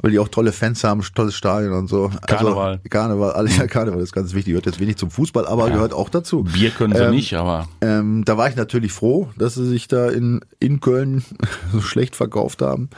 weil 0.01 0.11
die 0.11 0.19
auch 0.19 0.29
tolle 0.29 0.53
Fans 0.53 0.85
haben, 0.85 1.01
tolles 1.13 1.35
Stadion 1.35 1.73
und 1.73 1.89
so. 1.89 2.11
Karneval. 2.27 2.75
Also, 2.75 2.89
Karneval, 2.89 3.31
alles 3.31 3.57
ja, 3.57 3.67
Karneval 3.67 3.99
ist 3.99 4.13
ganz 4.13 4.33
wichtig, 4.33 4.53
gehört 4.53 4.67
jetzt 4.67 4.79
wenig 4.79 4.95
zum 4.95 5.11
Fußball, 5.11 5.45
aber 5.45 5.67
ja. 5.67 5.73
gehört 5.73 5.93
auch 5.93 6.09
dazu. 6.09 6.43
Bier 6.43 6.69
können 6.69 6.95
sie 6.95 7.03
ähm, 7.03 7.11
nicht, 7.11 7.33
aber. 7.33 7.67
Ähm, 7.81 8.23
da 8.23 8.37
war 8.37 8.47
ich 8.47 8.55
natürlich 8.55 8.93
froh, 8.93 9.29
dass 9.37 9.55
sie 9.55 9.67
sich 9.67 9.89
da 9.89 10.09
in, 10.09 10.39
in 10.59 10.79
Köln 10.79 11.25
so 11.73 11.81
schlecht 11.81 12.15
verkauft 12.15 12.61
haben. 12.61 12.89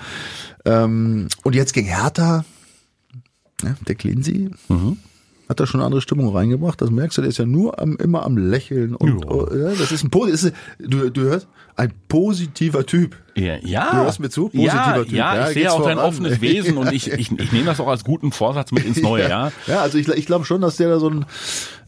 Ähm, 0.66 1.30
und 1.44 1.56
jetzt 1.56 1.74
gegen 1.74 1.88
Hertha, 1.88 2.46
ja, 3.64 3.76
der 3.88 3.96
Cleansey. 3.96 4.52
Mhm 4.68 4.98
hat 5.50 5.60
da 5.60 5.66
schon 5.66 5.80
eine 5.80 5.86
andere 5.86 6.02
Stimmung 6.02 6.36
reingebracht. 6.36 6.82
Das 6.82 6.92
merkst 6.92 7.18
du, 7.18 7.22
der 7.22 7.30
ist 7.30 7.38
ja 7.38 7.46
nur 7.46 7.80
am, 7.80 7.96
immer 7.98 8.24
am 8.24 8.38
Lächeln 8.38 8.96
und 8.96 9.26
oh, 9.26 9.48
ja, 9.54 9.70
das 9.70 9.92
ist 9.92 10.04
ein 10.04 10.28
ist, 10.28 10.52
du, 10.80 11.10
du 11.10 11.22
hörst 11.22 11.48
ein 11.78 11.94
positiver 12.08 12.86
Typ. 12.86 13.16
Ja, 13.36 13.58
ja. 13.62 13.92
Du 13.92 13.98
hörst 13.98 14.20
mir 14.20 14.30
zu, 14.30 14.50
positiver 14.50 14.76
ja, 14.76 15.04
Typ. 15.04 15.12
Ja, 15.12 15.36
ja 15.36 15.48
ich 15.48 15.54
sehe 15.54 15.72
auch 15.72 15.84
dein 15.84 16.00
offenes 16.00 16.42
Wesen 16.42 16.76
und 16.78 16.92
ich, 16.92 17.12
ich, 17.12 17.32
ich 17.32 17.52
nehme 17.52 17.66
das 17.66 17.80
auch 17.80 17.88
als 17.88 18.04
guten 18.04 18.32
Vorsatz 18.32 18.72
mit 18.72 18.84
ins 18.84 19.00
Neue, 19.00 19.24
ja. 19.30 19.52
Ja, 19.68 19.82
also 19.82 20.00
ich, 20.00 20.08
ich 20.10 20.26
glaube 20.26 20.46
schon, 20.46 20.60
dass 20.60 20.78
der 20.78 20.90
da 20.90 21.00
so 21.00 21.10
ein, 21.10 21.26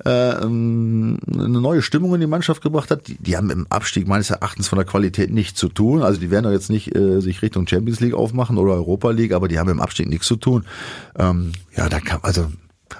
äh, 0.05 0.09
eine 0.09 1.17
neue 1.59 1.81
Stimmung 1.81 2.13
in 2.13 2.21
die 2.21 2.27
Mannschaft 2.27 2.61
gebracht 2.61 2.91
hat. 2.91 3.07
Die, 3.07 3.17
die 3.17 3.35
haben 3.35 3.49
im 3.49 3.65
Abstieg 3.69 4.07
meines 4.07 4.29
Erachtens 4.29 4.67
von 4.67 4.77
der 4.77 4.85
Qualität 4.85 5.31
nichts 5.31 5.59
zu 5.59 5.69
tun. 5.69 6.03
Also 6.03 6.19
die 6.19 6.29
werden 6.29 6.43
doch 6.43 6.51
jetzt 6.51 6.69
nicht 6.69 6.95
äh, 6.95 7.19
sich 7.19 7.41
Richtung 7.41 7.67
Champions 7.67 7.99
League 7.99 8.13
aufmachen 8.13 8.57
oder 8.59 8.73
Europa 8.73 9.09
League, 9.09 9.33
aber 9.33 9.47
die 9.47 9.57
haben 9.57 9.69
im 9.69 9.81
Abstieg 9.81 10.07
nichts 10.07 10.27
zu 10.27 10.35
tun. 10.35 10.65
Ähm, 11.17 11.53
ja, 11.75 11.89
da 11.89 11.99
kann, 11.99 12.19
also 12.21 12.47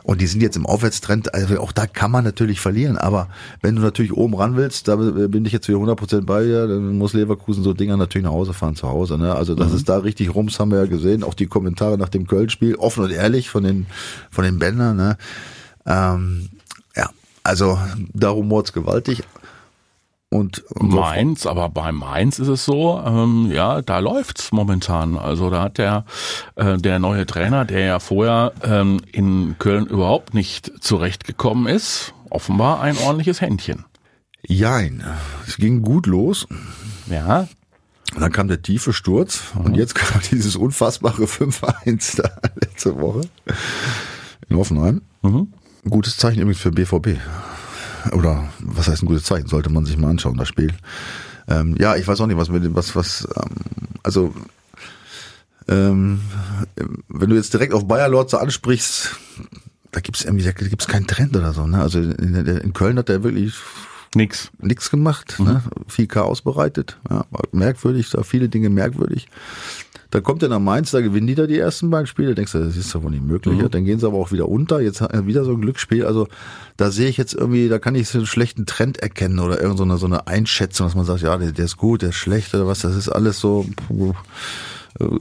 und 0.03 0.21
die 0.21 0.27
sind 0.27 0.41
jetzt 0.41 0.55
im 0.55 0.65
Aufwärtstrend, 0.65 1.33
also 1.33 1.59
auch 1.59 1.71
da 1.71 1.87
kann 1.87 2.11
man 2.11 2.23
natürlich 2.23 2.59
verlieren, 2.59 2.97
aber 2.97 3.27
wenn 3.61 3.75
du 3.75 3.81
natürlich 3.81 4.13
oben 4.13 4.35
ran 4.35 4.55
willst, 4.55 4.87
da 4.87 4.95
bin 4.95 5.45
ich 5.45 5.51
jetzt 5.51 5.67
wieder 5.67 5.79
100% 5.79 6.21
bei 6.21 6.43
dir, 6.43 6.67
dann 6.67 6.97
muss 6.97 7.13
Leverkusen 7.13 7.63
so 7.63 7.73
Dinger 7.73 7.97
natürlich 7.97 8.25
nach 8.25 8.33
Hause 8.33 8.53
fahren 8.53 8.75
zu 8.75 8.87
Hause. 8.87 9.17
Ne? 9.17 9.33
Also 9.35 9.55
das 9.55 9.69
mhm. 9.69 9.75
ist 9.75 9.89
da 9.89 9.97
richtig 9.97 10.33
rums, 10.33 10.59
haben 10.59 10.71
wir 10.71 10.79
ja 10.79 10.85
gesehen, 10.85 11.23
auch 11.23 11.33
die 11.33 11.47
Kommentare 11.47 11.97
nach 11.97 12.09
dem 12.09 12.27
Köln-Spiel, 12.27 12.75
offen 12.75 13.03
und 13.03 13.11
ehrlich 13.11 13.49
von 13.49 13.63
den, 13.63 13.87
von 14.29 14.43
den 14.43 14.59
Bändern. 14.59 14.97
Ne? 14.97 15.17
Ähm, 15.85 16.49
ja, 16.95 17.09
also 17.43 17.79
da 18.13 18.29
rumort's 18.29 18.73
gewaltig. 18.73 19.23
Und, 20.31 20.59
und 20.75 20.89
Mainz, 20.89 21.47
aber 21.47 21.69
bei 21.69 21.91
Mainz 21.91 22.37
ist 22.37 22.49
es 22.49 22.63
so, 22.63 23.01
ähm, 23.03 23.49
ja, 23.51 23.81
da 23.81 23.97
läuft's 23.97 24.51
momentan. 24.51 25.17
Also 25.17 25.49
da 25.49 25.63
hat 25.63 25.79
der 25.79 26.05
äh, 26.55 26.77
der 26.77 26.99
neue 26.99 27.25
Trainer, 27.25 27.65
der 27.65 27.79
ja 27.79 27.99
vorher 27.99 28.53
ähm, 28.61 29.01
in 29.11 29.55
Köln 29.57 29.87
überhaupt 29.87 30.35
nicht 30.35 30.71
zurechtgekommen 30.83 31.65
ist, 31.65 32.13
offenbar 32.29 32.79
ein 32.81 32.95
ordentliches 32.99 33.41
Händchen. 33.41 33.85
Jein, 34.45 35.03
es 35.47 35.57
ging 35.57 35.81
gut 35.81 36.05
los. 36.05 36.47
Ja. 37.09 37.47
Und 38.13 38.21
dann 38.21 38.31
kam 38.31 38.47
der 38.47 38.61
tiefe 38.61 38.93
Sturz 38.93 39.41
mhm. 39.55 39.61
und 39.65 39.77
jetzt 39.77 39.95
kam 39.95 40.21
dieses 40.29 40.55
unfassbare 40.55 41.23
5-1 41.25 42.21
da 42.21 42.29
letzte 42.61 42.99
Woche 43.01 43.21
in 44.47 44.57
Hoffenheim. 44.57 45.01
Mhm. 45.23 45.53
Gutes 45.89 46.17
Zeichen 46.17 46.41
übrigens 46.41 46.61
für 46.61 46.71
BVB 46.71 47.17
oder 48.11 48.49
was 48.59 48.87
heißt 48.87 49.03
ein 49.03 49.07
gutes 49.07 49.23
Zeichen, 49.23 49.47
sollte 49.47 49.69
man 49.69 49.85
sich 49.85 49.97
mal 49.97 50.09
anschauen, 50.09 50.37
das 50.37 50.47
Spiel. 50.47 50.73
Ähm, 51.47 51.75
ja, 51.79 51.95
ich 51.95 52.07
weiß 52.07 52.21
auch 52.21 52.27
nicht, 52.27 52.37
was 52.37 52.49
mit 52.49 52.63
dem, 52.63 52.75
was, 52.75 52.95
was, 52.95 53.27
ähm, 53.35 53.55
also 54.03 54.33
ähm, 55.67 56.21
wenn 57.07 57.29
du 57.29 57.35
jetzt 57.35 57.53
direkt 57.53 57.73
auf 57.73 57.87
Bayer 57.87 58.09
Lords 58.09 58.33
ansprichst, 58.33 59.15
da 59.91 59.99
gibt's 59.99 60.23
irgendwie, 60.23 60.43
da 60.43 60.51
gibt's 60.51 60.87
keinen 60.87 61.07
Trend 61.07 61.35
oder 61.35 61.53
so. 61.53 61.65
Ne? 61.65 61.81
Also 61.81 61.99
in, 61.99 62.35
in 62.35 62.73
Köln 62.73 62.97
hat 62.97 63.09
er 63.09 63.23
wirklich 63.23 63.55
nix, 64.15 64.51
nix 64.59 64.89
gemacht, 64.89 65.39
mhm. 65.39 65.45
ne? 65.45 65.63
viel 65.87 66.07
Chaos 66.07 66.41
bereitet, 66.41 66.97
ja, 67.09 67.25
merkwürdig, 67.51 68.09
da 68.09 68.23
viele 68.23 68.49
Dinge 68.49 68.69
merkwürdig. 68.69 69.27
Dann 70.11 70.23
kommt 70.23 70.41
er 70.41 70.49
nach 70.49 70.59
Mainz, 70.59 70.91
da 70.91 71.01
gewinnen 71.01 71.27
die 71.27 71.35
da 71.35 71.45
die 71.45 71.59
ersten 71.59 71.89
beiden 71.89 72.07
Spiele. 72.07 72.33
Denkst 72.33 72.51
du, 72.53 72.59
das 72.59 72.75
ist 72.75 72.93
doch 72.95 73.03
wohl 73.03 73.11
nicht 73.11 73.23
möglich. 73.23 73.61
Mhm. 73.61 73.69
Dann 73.69 73.85
gehen 73.85 73.99
sie 73.99 74.07
aber 74.07 74.17
auch 74.17 74.31
wieder 74.31 74.49
unter. 74.49 74.81
Jetzt 74.81 75.01
wieder 75.01 75.43
so 75.43 75.51
ein 75.51 75.61
Glücksspiel. 75.61 76.05
Also 76.05 76.27
da 76.77 76.89
sehe 76.89 77.09
ich 77.09 77.17
jetzt 77.17 77.33
irgendwie, 77.33 77.69
da 77.69 77.77
kann 77.77 77.93
ich 77.93 78.09
so 78.09 78.17
einen 78.17 78.27
schlechten 78.27 78.65
Trend 78.65 78.97
erkennen 78.97 79.39
oder 79.39 79.61
irgendeine 79.61 79.97
so 79.97 80.07
eine 80.07 80.25
Einschätzung, 80.27 80.87
dass 80.87 80.95
man 80.95 81.05
sagt, 81.05 81.21
ja, 81.21 81.37
der, 81.37 81.51
der 81.51 81.65
ist 81.65 81.77
gut, 81.77 82.01
der 82.01 82.09
ist 82.09 82.15
schlecht 82.15 82.53
oder 82.55 82.65
was. 82.65 82.79
Das 82.79 82.95
ist 82.95 83.09
alles 83.09 83.39
so 83.39 83.65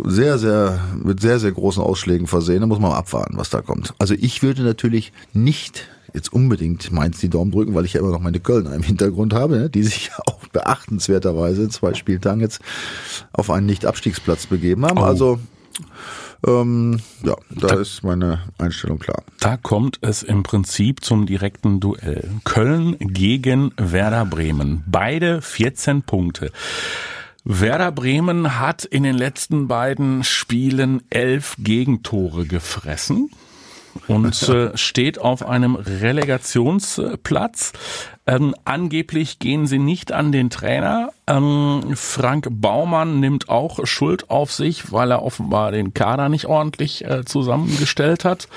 sehr, 0.07 0.39
sehr, 0.39 0.81
mit 1.03 1.21
sehr, 1.21 1.39
sehr 1.39 1.53
großen 1.53 1.83
Ausschlägen 1.83 2.27
versehen. 2.27 2.61
Da 2.61 2.67
muss 2.67 2.81
man 2.81 2.93
abwarten, 2.93 3.37
was 3.37 3.51
da 3.51 3.61
kommt. 3.61 3.95
Also 3.99 4.15
ich 4.15 4.43
würde 4.43 4.63
natürlich 4.63 5.13
nicht 5.33 5.87
jetzt 6.15 6.33
unbedingt 6.33 6.91
Mainz 6.93 7.19
die 7.19 7.29
Daumen 7.29 7.51
drücken, 7.51 7.75
weil 7.75 7.85
ich 7.85 7.95
ja 7.95 8.01
immer 8.01 8.11
noch 8.11 8.21
meine 8.21 8.41
Kölner 8.41 8.75
im 8.75 8.83
Hintergrund 8.83 9.35
habe, 9.35 9.59
ne, 9.59 9.71
die 9.71 9.83
sich 9.83 10.11
auch 10.27 10.47
beachtenswerterweise 10.49 11.65
in 11.65 11.71
zwei 11.71 11.95
Spieltagen 11.95 12.41
jetzt 12.41 12.61
auf 13.33 13.51
einen 13.51 13.67
Nicht-Abstiegsplatz 13.67 14.47
begeben 14.47 14.85
haben. 14.87 14.99
Oh. 14.99 15.05
Also 15.05 15.39
ähm, 16.47 17.01
ja, 17.25 17.37
da, 17.51 17.67
da, 17.69 17.75
ist 17.81 18.05
meine 18.05 18.43
Einstellung 18.59 18.99
klar. 18.99 19.23
Da 19.41 19.57
kommt 19.57 19.99
es 20.03 20.23
im 20.23 20.43
Prinzip 20.43 21.05
zum 21.05 21.27
direkten 21.27 21.81
Duell. 21.81 22.31
Köln 22.45 22.97
gegen 22.99 23.73
Werder 23.77 24.25
Bremen. 24.25 24.85
Beide 24.87 25.43
14 25.43 26.03
Punkte. 26.03 26.53
Werder 27.45 27.93
Bremen 27.93 28.61
hat 28.61 28.85
in 28.85 29.03
den 29.03 29.17
letzten 29.17 29.69
beiden 29.69 30.23
Spielen 30.23 31.03
elf 31.11 31.57
Gegentore 31.59 32.47
gefressen 32.47 33.31
und 34.07 34.49
äh, 34.49 34.77
steht 34.77 35.19
auf 35.19 35.45
einem 35.47 35.75
Relegationsplatz. 35.75 37.73
Ähm, 38.29 38.55
angeblich 38.67 39.39
gehen 39.39 39.67
sie 39.67 39.79
nicht 39.79 40.13
an 40.13 40.33
den 40.33 40.51
Trainer. 40.51 41.13
Ähm, 41.27 41.95
Frank 41.95 42.49
Baumann 42.51 43.21
nimmt 43.21 43.49
auch 43.49 43.87
Schuld 43.87 44.29
auf 44.29 44.53
sich, 44.53 44.93
weil 44.93 45.11
er 45.11 45.23
offenbar 45.23 45.73
den 45.73 45.95
Kader 45.95 46.29
nicht 46.29 46.45
ordentlich 46.45 47.07
äh, 47.07 47.25
zusammengestellt 47.25 48.27
hat. 48.27 48.49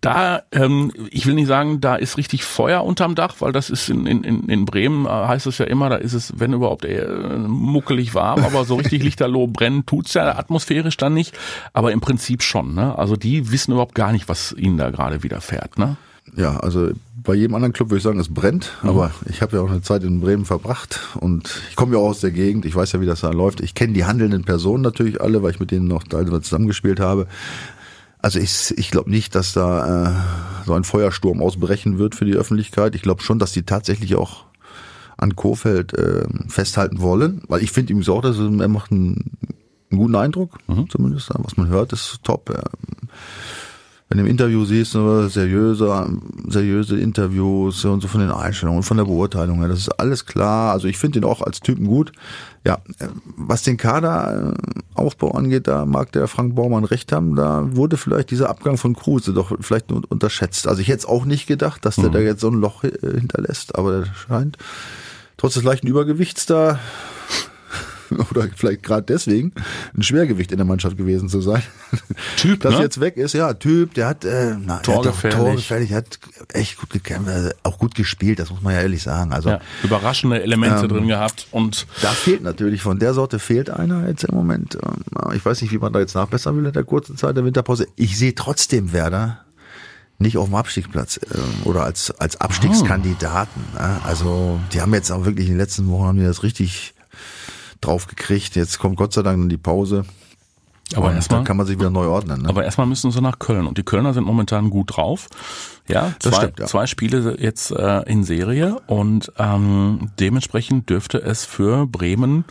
Da, 0.00 0.42
ähm, 0.50 0.90
ich 1.12 1.24
will 1.26 1.34
nicht 1.34 1.46
sagen, 1.46 1.80
da 1.80 1.94
ist 1.94 2.18
richtig 2.18 2.42
Feuer 2.42 2.82
unterm 2.82 3.14
Dach, 3.14 3.36
weil 3.38 3.52
das 3.52 3.70
ist 3.70 3.88
in, 3.88 4.06
in, 4.06 4.48
in 4.48 4.64
Bremen, 4.64 5.06
äh, 5.06 5.08
heißt 5.08 5.46
es 5.46 5.58
ja 5.58 5.66
immer, 5.66 5.88
da 5.88 5.96
ist 5.96 6.14
es, 6.14 6.40
wenn 6.40 6.52
überhaupt, 6.52 6.84
äh, 6.84 7.06
muckelig 7.38 8.16
warm, 8.16 8.44
aber 8.44 8.64
so 8.64 8.74
richtig 8.74 9.02
lichterloh 9.04 9.46
brennen 9.46 9.86
tut's 9.86 10.14
ja 10.14 10.36
atmosphärisch 10.36 10.96
dann 10.96 11.14
nicht. 11.14 11.38
Aber 11.72 11.92
im 11.92 12.00
Prinzip 12.00 12.42
schon. 12.42 12.74
Ne? 12.74 12.98
Also 12.98 13.14
die 13.14 13.52
wissen 13.52 13.70
überhaupt 13.70 13.94
gar 13.94 14.10
nicht, 14.10 14.28
was 14.28 14.52
ihnen 14.58 14.78
da 14.78 14.90
gerade 14.90 15.22
widerfährt. 15.22 15.78
Ne? 15.78 15.96
Ja, 16.36 16.56
also 16.58 16.90
bei 17.22 17.34
jedem 17.34 17.54
anderen 17.54 17.72
Club 17.72 17.90
würde 17.90 17.98
ich 17.98 18.02
sagen, 18.02 18.18
es 18.18 18.32
brennt, 18.32 18.72
mhm. 18.82 18.88
aber 18.88 19.10
ich 19.28 19.42
habe 19.42 19.56
ja 19.56 19.62
auch 19.62 19.70
eine 19.70 19.82
Zeit 19.82 20.02
in 20.02 20.20
Bremen 20.20 20.44
verbracht 20.44 21.00
und 21.20 21.62
ich 21.68 21.76
komme 21.76 21.92
ja 21.94 21.98
auch 21.98 22.08
aus 22.10 22.20
der 22.20 22.30
Gegend, 22.30 22.64
ich 22.64 22.74
weiß 22.74 22.92
ja, 22.92 23.00
wie 23.00 23.06
das 23.06 23.20
da 23.20 23.30
läuft. 23.30 23.60
Ich 23.60 23.74
kenne 23.74 23.92
die 23.92 24.04
handelnden 24.04 24.44
Personen 24.44 24.82
natürlich 24.82 25.20
alle, 25.20 25.42
weil 25.42 25.52
ich 25.52 25.60
mit 25.60 25.70
denen 25.70 25.86
noch 25.86 26.04
teilweise 26.04 26.42
zusammengespielt 26.42 27.00
habe. 27.00 27.26
Also 28.18 28.38
ich, 28.38 28.72
ich 28.76 28.90
glaube 28.90 29.10
nicht, 29.10 29.34
dass 29.34 29.52
da 29.52 30.06
äh, 30.06 30.64
so 30.64 30.74
ein 30.74 30.84
Feuersturm 30.84 31.42
ausbrechen 31.42 31.98
wird 31.98 32.14
für 32.14 32.24
die 32.24 32.34
Öffentlichkeit. 32.34 32.94
Ich 32.94 33.02
glaube 33.02 33.22
schon, 33.22 33.38
dass 33.38 33.52
die 33.52 33.64
tatsächlich 33.64 34.14
auch 34.14 34.44
an 35.16 35.36
Kofeld 35.36 35.92
äh, 35.94 36.24
festhalten 36.48 37.00
wollen, 37.00 37.42
weil 37.48 37.62
ich 37.62 37.72
finde 37.72 37.92
ihm 37.92 38.02
so 38.02 38.16
auch, 38.16 38.22
dass 38.22 38.38
er 38.38 38.68
macht 38.68 38.90
einen, 38.90 39.32
einen 39.90 40.00
guten 40.00 40.14
Eindruck, 40.14 40.58
mhm. 40.66 40.88
zumindest 40.88 41.30
was 41.34 41.56
man 41.56 41.68
hört, 41.68 41.92
ist 41.92 42.20
top. 42.22 42.50
Er, 42.50 42.70
wenn 44.12 44.18
du 44.18 44.24
im 44.24 44.30
Interview 44.30 44.66
siehst, 44.66 44.92
seriöse, 44.92 46.06
seriöse 46.46 47.00
Interviews 47.00 47.82
und 47.86 48.02
so 48.02 48.08
von 48.08 48.20
den 48.20 48.30
Einstellungen, 48.30 48.82
von 48.82 48.98
der 48.98 49.06
Beurteilung, 49.06 49.66
das 49.66 49.78
ist 49.78 49.88
alles 49.88 50.26
klar. 50.26 50.72
Also 50.72 50.86
ich 50.86 50.98
finde 50.98 51.20
ihn 51.20 51.24
auch 51.24 51.40
als 51.40 51.60
Typen 51.60 51.86
gut. 51.86 52.12
Ja, 52.62 52.82
was 53.38 53.62
den 53.62 53.78
Kaderaufbau 53.78 55.30
angeht, 55.30 55.66
da 55.66 55.86
mag 55.86 56.12
der 56.12 56.28
Frank 56.28 56.54
Baumann 56.54 56.84
recht 56.84 57.10
haben, 57.10 57.36
da 57.36 57.66
wurde 57.74 57.96
vielleicht 57.96 58.30
dieser 58.30 58.50
Abgang 58.50 58.76
von 58.76 58.94
Kruse 58.94 59.32
doch 59.32 59.50
vielleicht 59.60 59.90
unterschätzt. 59.90 60.68
Also 60.68 60.82
ich 60.82 60.88
hätte 60.88 60.98
es 60.98 61.06
auch 61.06 61.24
nicht 61.24 61.46
gedacht, 61.46 61.86
dass 61.86 61.96
der 61.96 62.10
mhm. 62.10 62.12
da 62.12 62.18
jetzt 62.18 62.42
so 62.42 62.50
ein 62.50 62.60
Loch 62.60 62.84
äh, 62.84 62.90
hinterlässt, 63.18 63.76
aber 63.76 64.00
der 64.00 64.04
scheint 64.28 64.58
trotz 65.38 65.54
des 65.54 65.62
leichten 65.62 65.86
Übergewichts 65.86 66.44
da 66.44 66.78
oder 68.30 68.48
vielleicht 68.54 68.82
gerade 68.82 69.02
deswegen 69.02 69.52
ein 69.96 70.02
Schwergewicht 70.02 70.52
in 70.52 70.58
der 70.58 70.66
Mannschaft 70.66 70.96
gewesen 70.96 71.28
zu 71.28 71.40
sein. 71.40 71.62
Typ, 72.36 72.60
das 72.60 72.74
ne? 72.74 72.80
jetzt 72.82 73.00
weg 73.00 73.16
ist, 73.16 73.34
ja, 73.34 73.52
Typ, 73.54 73.94
der 73.94 74.08
hat 74.08 74.24
äh, 74.24 74.56
na, 74.58 74.78
torgefährlich. 74.78 75.38
torgefährlich, 75.38 75.92
hat 75.92 76.18
echt 76.52 76.78
gut 76.78 76.90
gekämpft, 76.90 77.28
äh, 77.28 77.50
auch 77.62 77.78
gut 77.78 77.94
gespielt, 77.94 78.38
das 78.38 78.50
muss 78.50 78.62
man 78.62 78.74
ja 78.74 78.80
ehrlich 78.80 79.02
sagen. 79.02 79.32
Also 79.32 79.50
ja, 79.50 79.60
überraschende 79.82 80.42
Elemente 80.42 80.82
ähm, 80.82 80.88
drin 80.88 81.08
gehabt 81.08 81.46
und 81.50 81.86
da 82.02 82.10
fehlt 82.10 82.42
natürlich 82.42 82.82
von 82.82 82.98
der 82.98 83.14
Sorte 83.14 83.38
fehlt 83.38 83.70
einer 83.70 84.08
jetzt 84.08 84.24
im 84.24 84.34
Moment. 84.34 84.78
Ähm, 84.82 85.32
ich 85.34 85.44
weiß 85.44 85.62
nicht, 85.62 85.72
wie 85.72 85.78
man 85.78 85.92
da 85.92 86.00
jetzt 86.00 86.14
nachbessern 86.14 86.56
will 86.56 86.66
in 86.66 86.72
der 86.72 86.84
kurzen 86.84 87.16
Zeit 87.16 87.36
der 87.36 87.44
Winterpause. 87.44 87.86
Ich 87.96 88.18
sehe 88.18 88.34
trotzdem 88.34 88.92
Werder 88.92 89.44
nicht 90.22 90.38
auf 90.38 90.46
dem 90.46 90.54
Abstiegsplatz 90.54 91.18
äh, 91.18 91.68
oder 91.68 91.84
als 91.84 92.10
als 92.12 92.40
Abstiegskandidaten. 92.40 93.62
Oh. 93.74 93.78
Also 94.04 94.60
die 94.72 94.80
haben 94.80 94.94
jetzt 94.94 95.10
auch 95.10 95.24
wirklich 95.24 95.46
in 95.46 95.54
den 95.54 95.58
letzten 95.58 95.88
Wochen 95.88 96.06
haben 96.06 96.18
die 96.18 96.24
das 96.24 96.42
richtig 96.42 96.94
drauf 97.82 98.06
gekriegt. 98.06 98.56
Jetzt 98.56 98.78
kommt 98.78 98.96
Gott 98.96 99.12
sei 99.12 99.22
Dank 99.22 99.48
die 99.50 99.56
Pause. 99.58 100.04
Aber 100.94 101.08
Und 101.08 101.14
erstmal- 101.14 101.44
kann 101.44 101.56
man 101.56 101.66
sich 101.66 101.78
wieder 101.78 101.88
neu 101.90 102.06
ordnen. 102.06 102.42
Ne? 102.42 102.48
Aber 102.48 102.64
erstmal 102.64 102.86
müssen 102.86 103.10
sie 103.12 103.20
nach 103.22 103.38
Köln 103.38 103.66
und 103.66 103.78
die 103.78 103.82
Kölner 103.82 104.12
sind 104.12 104.24
momentan 104.24 104.68
gut 104.68 104.96
drauf. 104.96 105.28
Ja, 105.88 106.14
Das 106.20 106.32
zwei, 106.32 106.42
stimmt, 106.42 106.58
ja. 106.60 106.66
zwei 106.66 106.86
Spiele 106.86 107.36
jetzt 107.40 107.70
äh, 107.70 108.02
in 108.10 108.24
Serie 108.24 108.76
und 108.86 109.32
ähm, 109.38 110.10
dementsprechend 110.20 110.90
dürfte 110.90 111.22
es 111.22 111.44
für 111.46 111.86
Bremen 111.86 112.44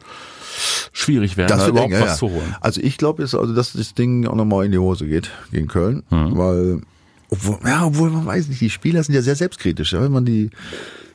schwierig 0.92 1.38
werden, 1.38 1.50
da 1.50 1.58
wird 1.60 1.70
überhaupt 1.70 1.94
eng, 1.94 2.02
was 2.02 2.10
ja. 2.10 2.16
zu 2.16 2.30
holen. 2.32 2.56
Also 2.62 2.82
ich 2.82 2.98
glaube 2.98 3.22
jetzt, 3.22 3.36
also 3.36 3.54
dass 3.54 3.74
das 3.74 3.94
Ding 3.94 4.28
auch 4.28 4.36
nochmal 4.36 4.66
in 4.66 4.72
die 4.72 4.80
Hose 4.80 5.08
geht 5.08 5.30
gegen 5.52 5.68
Köln, 5.68 6.04
Mhm. 6.10 6.38
weil 6.38 6.82
obwohl, 7.30 7.60
ja, 7.66 7.86
obwohl 7.86 8.10
man 8.10 8.26
weiß 8.26 8.48
nicht, 8.50 8.60
die 8.60 8.70
Spieler 8.70 9.02
sind 9.04 9.16
ja 9.16 9.22
sehr 9.22 9.36
selbstkritisch. 9.36 9.94
Ja, 9.94 10.02
wenn 10.02 10.12
man 10.12 10.26
die 10.26 10.50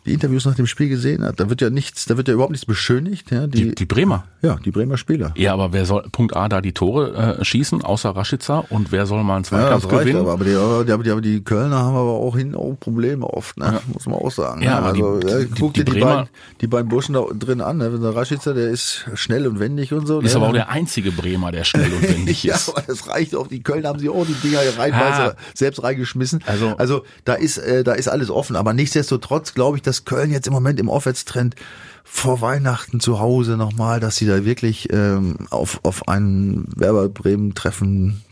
die 0.07 0.13
Interviews 0.13 0.45
nach 0.47 0.55
dem 0.55 0.67
Spiel 0.67 0.89
gesehen 0.89 1.25
hat, 1.25 1.39
da 1.41 1.51
wird 1.51 1.61
ja 1.61 1.69
nichts, 1.71 2.07
da 2.07 2.17
wird 2.17 2.29
ja 2.29 2.35
überhaupt 2.35 2.53
nichts 2.53 2.65
beschönigt. 2.67 3.31
Ja, 3.31 3.47
die, 3.47 3.69
Die, 3.71 3.75
die 3.75 3.85
Bremer. 3.87 4.25
ja, 4.43 4.57
die 4.65 4.71
Bremer 4.71 4.97
Spieler. 4.97 5.33
Ja, 5.37 5.53
aber 5.53 5.73
wer 5.73 5.85
soll 5.85 6.05
Punkt 6.13 6.37
A 6.37 6.49
da 6.49 6.61
die 6.61 6.73
Tore 6.73 7.37
äh, 7.41 7.45
schießen, 7.45 7.83
außer 7.83 8.11
Rashica 8.11 8.65
und 8.71 8.93
wer 8.93 9.07
soll 9.07 9.23
mal 9.25 9.35
einen 9.37 9.45
Ja, 9.45 9.49
Zweikampf 9.51 9.83
das 9.83 9.93
reicht 9.93 10.03
gewinnen? 10.05 10.21
aber, 10.21 10.33
aber 10.33 10.45
die, 10.45 10.55
aber 10.55 10.85
die, 10.85 11.11
aber 11.11 11.21
die, 11.21 11.33
die 11.33 11.45
Kölner 11.45 11.79
haben 11.79 11.97
aber 11.97 12.13
auch 12.13 12.37
hinten 12.37 12.55
auch 12.55 12.75
Probleme 12.79 13.27
oft, 13.27 13.57
ne? 13.59 13.81
muss 13.93 14.07
man 14.07 14.15
auch 14.17 14.31
sagen. 14.31 14.63
Ja, 14.63 14.81
ne? 14.81 14.93
die- 14.95 15.03
also, 15.03 15.19
die- 15.21 15.27
ja, 15.29 15.39
die- 15.41 15.61
guck 15.61 15.75
dir 15.75 15.85
die 15.85 15.93
die, 15.93 15.99
Bremer- 16.01 16.15
beiden, 16.17 16.29
die 16.61 16.67
beiden 16.69 16.89
Burschen 16.89 17.15
da 17.15 17.25
drin 17.37 17.61
an. 17.61 17.79
Ne? 17.79 17.99
Der 17.99 18.15
Raschitzer, 18.15 18.55
der 18.55 18.69
ist 18.71 19.05
schnell 19.15 19.47
und 19.47 19.59
wendig 19.61 19.93
und 19.93 20.07
so. 20.07 20.21
Ist 20.21 20.33
ne? 20.33 20.37
aber 20.41 20.49
auch 20.49 20.53
der 20.53 20.69
einzige 20.71 21.11
Bremer, 21.13 21.51
der 21.53 21.65
schnell 21.65 21.93
und 21.93 22.03
wendig 22.09 22.45
Ja, 22.45 22.55
ist. 22.55 22.69
aber 22.69 22.83
das 22.87 23.09
reicht 23.09 23.35
auch. 23.35 23.47
Die 23.49 23.63
Köln 23.63 23.87
haben 23.87 23.99
sie 23.99 24.09
auch 24.09 24.25
die 24.27 24.35
Dinger 24.35 24.61
reinweise 24.79 25.33
Ah. 25.33 25.37
selbst 25.55 25.83
reingeschmissen. 25.83 26.43
Also- 26.47 26.75
also 26.79 27.03
da 27.25 27.35
ist, 27.35 27.59
äh, 27.59 27.83
da 27.85 27.93
ist 27.93 28.09
alles 28.09 28.31
offen. 28.31 28.55
Aber 28.57 28.73
nichtsdestotrotz 28.73 29.55
glaube 29.55 29.77
ich, 29.79 29.83
dass 29.83 29.96
Köln 30.05 30.31
jetzt 30.31 30.47
im 30.47 30.53
Moment 30.53 30.81
im 30.81 30.91
Aufwärtstrend 30.91 31.57
vor 32.05 32.41
Weihnachten 32.41 33.01
zu 33.01 33.19
Hause 33.19 33.57
nochmal, 33.57 34.01
dass 34.01 34.17
sie 34.17 34.27
da 34.27 34.45
wirklich 34.45 34.93
ähm, 34.93 35.37
auf, 35.51 35.81
auf 35.83 36.09
einen 36.09 36.69
Werber 36.77 37.09
Bremen 37.09 37.55
treffen, 37.55 38.23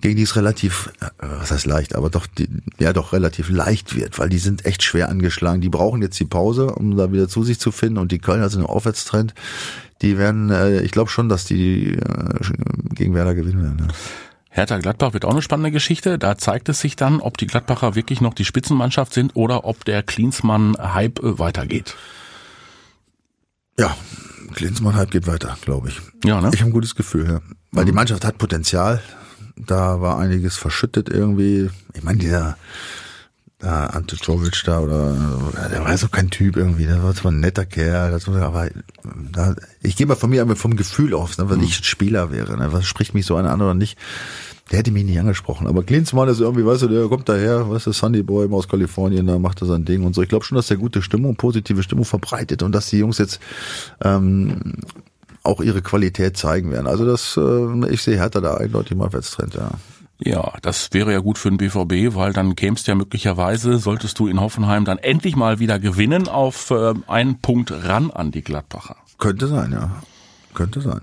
gegen 0.00 0.16
die 0.16 0.22
es 0.22 0.36
relativ, 0.36 0.92
äh, 1.00 1.06
was 1.18 1.50
heißt 1.50 1.66
leicht, 1.66 1.94
aber 1.94 2.10
doch, 2.10 2.26
die, 2.26 2.48
ja 2.78 2.92
doch 2.92 3.12
relativ 3.12 3.50
leicht 3.50 3.96
wird, 3.96 4.18
weil 4.18 4.28
die 4.28 4.38
sind 4.38 4.64
echt 4.66 4.82
schwer 4.82 5.08
angeschlagen. 5.08 5.60
Die 5.60 5.68
brauchen 5.68 6.00
jetzt 6.00 6.18
die 6.20 6.24
Pause, 6.24 6.66
um 6.66 6.96
da 6.96 7.12
wieder 7.12 7.28
zu 7.28 7.42
sich 7.42 7.58
zu 7.58 7.72
finden 7.72 7.98
und 7.98 8.12
die 8.12 8.18
Kölner 8.18 8.48
sind 8.48 8.60
im 8.60 8.66
Aufwärtstrend. 8.66 9.34
Die 10.00 10.16
werden, 10.16 10.50
äh, 10.50 10.80
ich 10.80 10.92
glaube 10.92 11.10
schon, 11.10 11.28
dass 11.28 11.44
die 11.44 11.94
äh, 11.94 12.40
gegen 12.94 13.14
Werder 13.14 13.34
gewinnen 13.34 13.62
werden. 13.62 13.86
Ja. 13.88 13.94
Hertha 14.50 14.78
Gladbach 14.78 15.12
wird 15.12 15.24
auch 15.24 15.30
eine 15.30 15.42
spannende 15.42 15.70
Geschichte. 15.70 16.18
Da 16.18 16.36
zeigt 16.36 16.68
es 16.68 16.80
sich 16.80 16.96
dann, 16.96 17.20
ob 17.20 17.38
die 17.38 17.46
Gladbacher 17.46 17.94
wirklich 17.94 18.20
noch 18.20 18.34
die 18.34 18.44
Spitzenmannschaft 18.44 19.14
sind 19.14 19.36
oder 19.36 19.64
ob 19.64 19.84
der 19.84 20.02
Klinsmann-Hype 20.02 21.20
äh, 21.20 21.38
weitergeht. 21.38 21.94
Ja, 23.78 23.96
Klinsmann 24.54 24.96
halb 24.96 25.12
geht 25.12 25.28
weiter, 25.28 25.56
glaube 25.62 25.88
ich. 25.88 26.00
Ja, 26.24 26.40
ne? 26.40 26.50
Ich 26.52 26.60
habe 26.60 26.70
ein 26.70 26.74
gutes 26.74 26.96
Gefühl, 26.96 27.26
ja. 27.26 27.40
Weil 27.70 27.84
die 27.84 27.92
Mannschaft 27.92 28.24
hat 28.24 28.38
Potenzial. 28.38 29.00
Da 29.56 30.00
war 30.00 30.18
einiges 30.18 30.56
verschüttet 30.56 31.08
irgendwie. 31.08 31.70
Ich 31.94 32.02
meine, 32.02 32.18
dieser 32.18 32.56
da 33.60 33.86
Ante 33.88 34.16
Czovic 34.16 34.62
da 34.64 34.80
oder 34.80 35.14
der 35.70 35.84
war 35.84 35.96
so 35.98 36.08
kein 36.08 36.30
Typ 36.30 36.56
irgendwie, 36.56 36.86
der 36.86 37.02
war 37.02 37.14
zwar 37.14 37.30
ein 37.30 37.40
netter 37.40 37.66
Kerl, 37.66 38.10
das 38.10 38.26
war, 38.26 38.40
aber 38.42 38.68
da, 39.30 39.54
ich 39.82 39.96
gehe 39.96 40.06
mal 40.06 40.16
von 40.16 40.30
mir 40.30 40.40
einfach 40.42 40.56
vom 40.56 40.76
Gefühl 40.76 41.14
aus, 41.14 41.36
ne, 41.36 41.50
weil 41.50 41.62
ich 41.62 41.84
Spieler 41.84 42.32
wäre, 42.32 42.56
ne, 42.56 42.72
was 42.72 42.86
spricht 42.86 43.12
mich 43.12 43.26
so 43.26 43.36
einer 43.36 43.50
an 43.50 43.60
oder 43.60 43.74
nicht, 43.74 43.98
der 44.70 44.78
hätte 44.78 44.90
mich 44.90 45.04
nicht 45.04 45.20
angesprochen, 45.20 45.66
aber 45.66 45.82
Klinsmann 45.82 46.28
ist 46.28 46.40
irgendwie, 46.40 46.64
weißt 46.64 46.82
du, 46.82 46.88
der 46.88 47.08
kommt 47.08 47.28
daher, 47.28 47.68
weißt 47.68 47.88
du, 47.88 47.92
Sunny 47.92 48.22
Boy 48.22 48.50
aus 48.50 48.66
Kalifornien, 48.66 49.26
da 49.26 49.38
macht 49.38 49.60
er 49.60 49.66
sein 49.66 49.84
Ding 49.84 50.04
und 50.04 50.14
so, 50.14 50.22
ich 50.22 50.30
glaube 50.30 50.46
schon, 50.46 50.56
dass 50.56 50.68
der 50.68 50.78
gute 50.78 51.02
Stimmung, 51.02 51.36
positive 51.36 51.82
Stimmung 51.82 52.06
verbreitet 52.06 52.62
und 52.62 52.72
dass 52.72 52.88
die 52.88 52.98
Jungs 52.98 53.18
jetzt 53.18 53.40
ähm, 54.02 54.76
auch 55.42 55.60
ihre 55.60 55.82
Qualität 55.82 56.38
zeigen 56.38 56.72
werden, 56.72 56.86
also 56.86 57.04
das, 57.04 57.36
äh, 57.36 57.92
ich 57.92 58.00
sehe 58.00 58.16
Hertha 58.16 58.40
da 58.40 58.54
eindeutig 58.54 58.96
mal 58.96 59.06
Aufwärtstrend, 59.06 59.54
ja. 59.54 59.72
Ja, 60.22 60.52
das 60.62 60.88
wäre 60.92 61.12
ja 61.12 61.18
gut 61.20 61.38
für 61.38 61.48
den 61.50 61.56
BVB, 61.58 62.14
weil 62.14 62.32
dann 62.32 62.54
kämst 62.56 62.86
ja 62.86 62.94
möglicherweise, 62.94 63.78
solltest 63.78 64.18
du 64.18 64.26
in 64.28 64.40
Hoffenheim 64.40 64.84
dann 64.84 64.98
endlich 64.98 65.34
mal 65.36 65.58
wieder 65.60 65.78
gewinnen, 65.78 66.28
auf 66.28 66.70
äh, 66.70 66.92
einen 67.06 67.38
Punkt 67.40 67.72
ran 67.72 68.10
an 68.10 68.30
die 68.30 68.42
Gladbacher. 68.42 68.96
Könnte 69.18 69.46
sein, 69.48 69.72
ja. 69.72 69.90
Könnte 70.54 70.80
sein. 70.80 71.00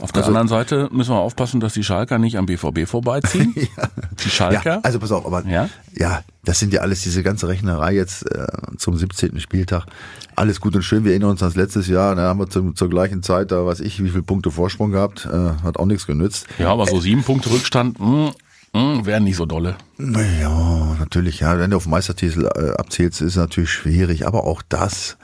Auf 0.00 0.12
der 0.12 0.22
Also- 0.24 0.28
anderen 0.28 0.48
Seite 0.48 0.88
müssen 0.92 1.12
wir 1.12 1.18
aufpassen, 1.20 1.58
dass 1.60 1.72
die 1.72 1.82
Schalker 1.84 2.18
nicht 2.18 2.36
am 2.36 2.44
BVB 2.46 2.86
vorbeiziehen. 2.86 3.54
Die 4.24 4.28
Schalker. 4.30 4.74
Ja, 4.76 4.80
also 4.82 4.98
pass 4.98 5.10
auf, 5.12 5.24
aber 5.24 5.42
Ja? 5.46 5.70
ja, 5.94 6.22
das 6.44 6.58
sind 6.58 6.72
ja 6.74 6.80
alles 6.82 7.02
diese 7.02 7.22
ganze 7.22 7.48
Rechnerei 7.48 7.94
jetzt 7.94 8.30
äh, 8.30 8.46
zum 8.76 8.96
17. 8.96 9.40
Spieltag. 9.40 9.86
Alles 10.34 10.60
gut 10.60 10.74
und 10.76 10.82
schön. 10.82 11.04
Wir 11.04 11.12
erinnern 11.12 11.30
uns 11.30 11.42
ans 11.42 11.56
letztes 11.56 11.86
Jahr, 11.88 12.14
da 12.14 12.22
haben 12.24 12.38
wir 12.40 12.48
zum, 12.50 12.76
zur 12.76 12.90
gleichen 12.90 13.22
Zeit, 13.22 13.50
da 13.52 13.64
weiß 13.64 13.80
ich, 13.80 14.02
wie 14.04 14.10
viele 14.10 14.22
Punkte 14.22 14.50
Vorsprung 14.50 14.90
gehabt, 14.90 15.24
äh, 15.32 15.62
hat 15.62 15.78
auch 15.78 15.86
nichts 15.86 16.06
genützt. 16.06 16.46
ja, 16.58 16.70
aber 16.70 16.86
so 16.86 17.00
sieben 17.00 17.22
Punkte 17.22 17.50
Rückstand, 17.50 17.98
mh, 17.98 18.32
mh, 18.72 19.06
wären 19.06 19.24
nicht 19.24 19.36
so 19.36 19.46
dolle. 19.46 19.76
Ja, 19.98 20.96
natürlich, 20.98 21.40
ja, 21.40 21.58
wenn 21.58 21.70
du 21.70 21.76
auf 21.76 21.86
Meistertitel 21.86 22.44
äh, 22.44 22.70
abzählst, 22.76 23.20
ist 23.22 23.36
natürlich 23.36 23.70
schwierig, 23.70 24.26
aber 24.26 24.44
auch 24.44 24.62
das 24.68 25.16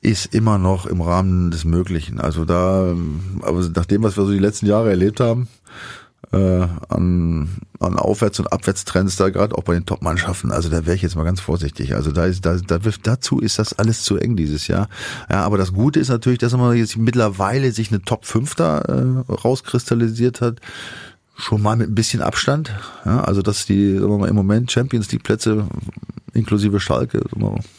ist 0.00 0.32
immer 0.32 0.58
noch 0.58 0.86
im 0.86 1.00
Rahmen 1.00 1.50
des 1.50 1.64
Möglichen. 1.64 2.20
Also 2.20 2.44
da, 2.44 2.94
aber 3.42 3.68
nach 3.74 3.86
dem, 3.86 4.02
was 4.02 4.16
wir 4.16 4.24
so 4.24 4.32
die 4.32 4.38
letzten 4.38 4.66
Jahre 4.66 4.90
erlebt 4.90 5.18
haben, 5.20 5.48
äh, 6.32 6.66
an, 6.88 7.48
an 7.80 7.96
Aufwärts- 7.96 8.38
und 8.38 8.52
Abwärtstrends 8.52 9.16
da 9.16 9.30
gerade 9.30 9.56
auch 9.56 9.62
bei 9.62 9.74
den 9.74 9.86
Top-Mannschaften. 9.86 10.52
Also 10.52 10.68
da 10.68 10.84
wäre 10.84 10.94
ich 10.94 11.02
jetzt 11.02 11.16
mal 11.16 11.24
ganz 11.24 11.40
vorsichtig. 11.40 11.94
Also 11.94 12.12
da 12.12 12.26
ist, 12.26 12.44
da, 12.44 12.56
da 12.56 12.78
dazu 13.02 13.40
ist 13.40 13.58
das 13.58 13.72
alles 13.78 14.02
zu 14.02 14.16
eng 14.18 14.36
dieses 14.36 14.68
Jahr. 14.68 14.88
Ja, 15.30 15.44
aber 15.44 15.58
das 15.58 15.72
Gute 15.72 16.00
ist 16.00 16.08
natürlich, 16.08 16.38
dass 16.38 16.52
man 16.52 16.76
jetzt 16.76 16.96
mittlerweile 16.96 17.72
sich 17.72 17.90
eine 17.90 18.02
Top 18.02 18.26
5 18.26 18.54
da 18.56 18.80
äh, 18.80 19.32
rauskristallisiert 19.32 20.40
hat. 20.40 20.60
Schon 21.40 21.62
mal 21.62 21.76
mit 21.76 21.88
ein 21.88 21.94
bisschen 21.94 22.20
Abstand. 22.20 22.72
Ja, 23.04 23.22
also 23.22 23.42
dass 23.42 23.64
die 23.64 23.94
sagen 23.94 24.10
wir 24.10 24.18
mal, 24.18 24.28
im 24.28 24.34
Moment 24.34 24.72
Champions 24.72 25.10
League 25.12 25.22
Plätze 25.22 25.68
inklusive 26.34 26.80
Schalke 26.80 27.22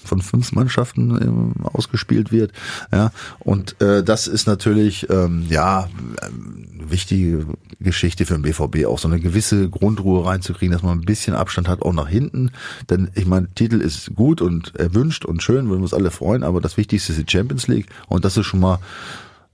von 0.05 0.21
fünf 0.21 0.51
Mannschaften 0.53 1.11
ähm, 1.21 1.53
ausgespielt 1.63 2.31
wird. 2.31 2.51
Ja, 2.91 3.11
und 3.39 3.79
äh, 3.81 4.03
das 4.03 4.27
ist 4.27 4.47
natürlich 4.47 5.09
ähm, 5.09 5.45
ja 5.49 5.89
ähm, 6.21 6.67
wichtige 6.89 7.45
Geschichte 7.79 8.25
für 8.25 8.33
den 8.33 8.43
BVB, 8.43 8.85
auch 8.85 8.97
so 8.97 9.07
eine 9.07 9.19
gewisse 9.19 9.69
Grundruhe 9.69 10.25
reinzukriegen, 10.25 10.73
dass 10.73 10.83
man 10.83 10.99
ein 10.99 11.05
bisschen 11.05 11.35
Abstand 11.35 11.67
hat, 11.67 11.81
auch 11.81 11.93
nach 11.93 12.07
hinten. 12.07 12.51
Denn 12.89 13.09
ich 13.15 13.25
meine, 13.25 13.49
Titel 13.55 13.81
ist 13.81 14.15
gut 14.15 14.41
und 14.41 14.75
erwünscht 14.75 15.25
und 15.25 15.43
schön, 15.43 15.67
würden 15.69 15.79
wir 15.79 15.83
uns 15.83 15.93
alle 15.93 16.11
freuen, 16.11 16.43
aber 16.43 16.61
das 16.61 16.77
Wichtigste 16.77 17.11
ist 17.11 17.21
die 17.21 17.31
Champions 17.31 17.67
League 17.67 17.87
und 18.07 18.25
das 18.25 18.37
ist 18.37 18.45
schon 18.45 18.61
mal 18.61 18.79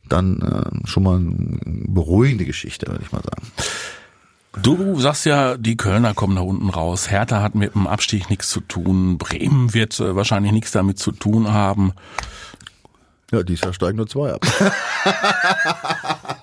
dann 0.08 0.40
äh, 0.42 0.88
schon 0.88 1.04
mal 1.04 1.18
eine 1.18 1.60
beruhigende 1.88 2.46
Geschichte, 2.46 2.88
würde 2.88 3.04
ich 3.04 3.12
mal 3.12 3.24
sagen. 3.24 3.48
Du 4.62 5.00
sagst 5.00 5.26
ja, 5.26 5.58
die 5.58 5.78
Kölner 5.78 6.14
kommen 6.14 6.36
da 6.36 6.42
unten 6.42 6.70
raus. 6.70 7.10
Hertha 7.10 7.42
hat 7.42 7.56
mit 7.56 7.76
dem 7.76 7.88
Abstieg 7.88 8.30
nichts 8.30 8.50
zu 8.50 8.62
tun. 8.62 9.18
Bremen 9.18 9.74
wird 9.74 10.00
äh, 10.00 10.16
wahrscheinlich 10.16 10.52
nichts 10.52 10.72
damit 10.72 11.00
zu 11.00 11.12
tun 11.12 11.52
haben. 11.52 11.94
Ja, 13.32 13.44
dieses 13.44 13.64
Jahr 13.64 13.74
steigen 13.74 13.98
nur 13.98 14.08
zwei 14.08 14.34
ab. 14.34 14.46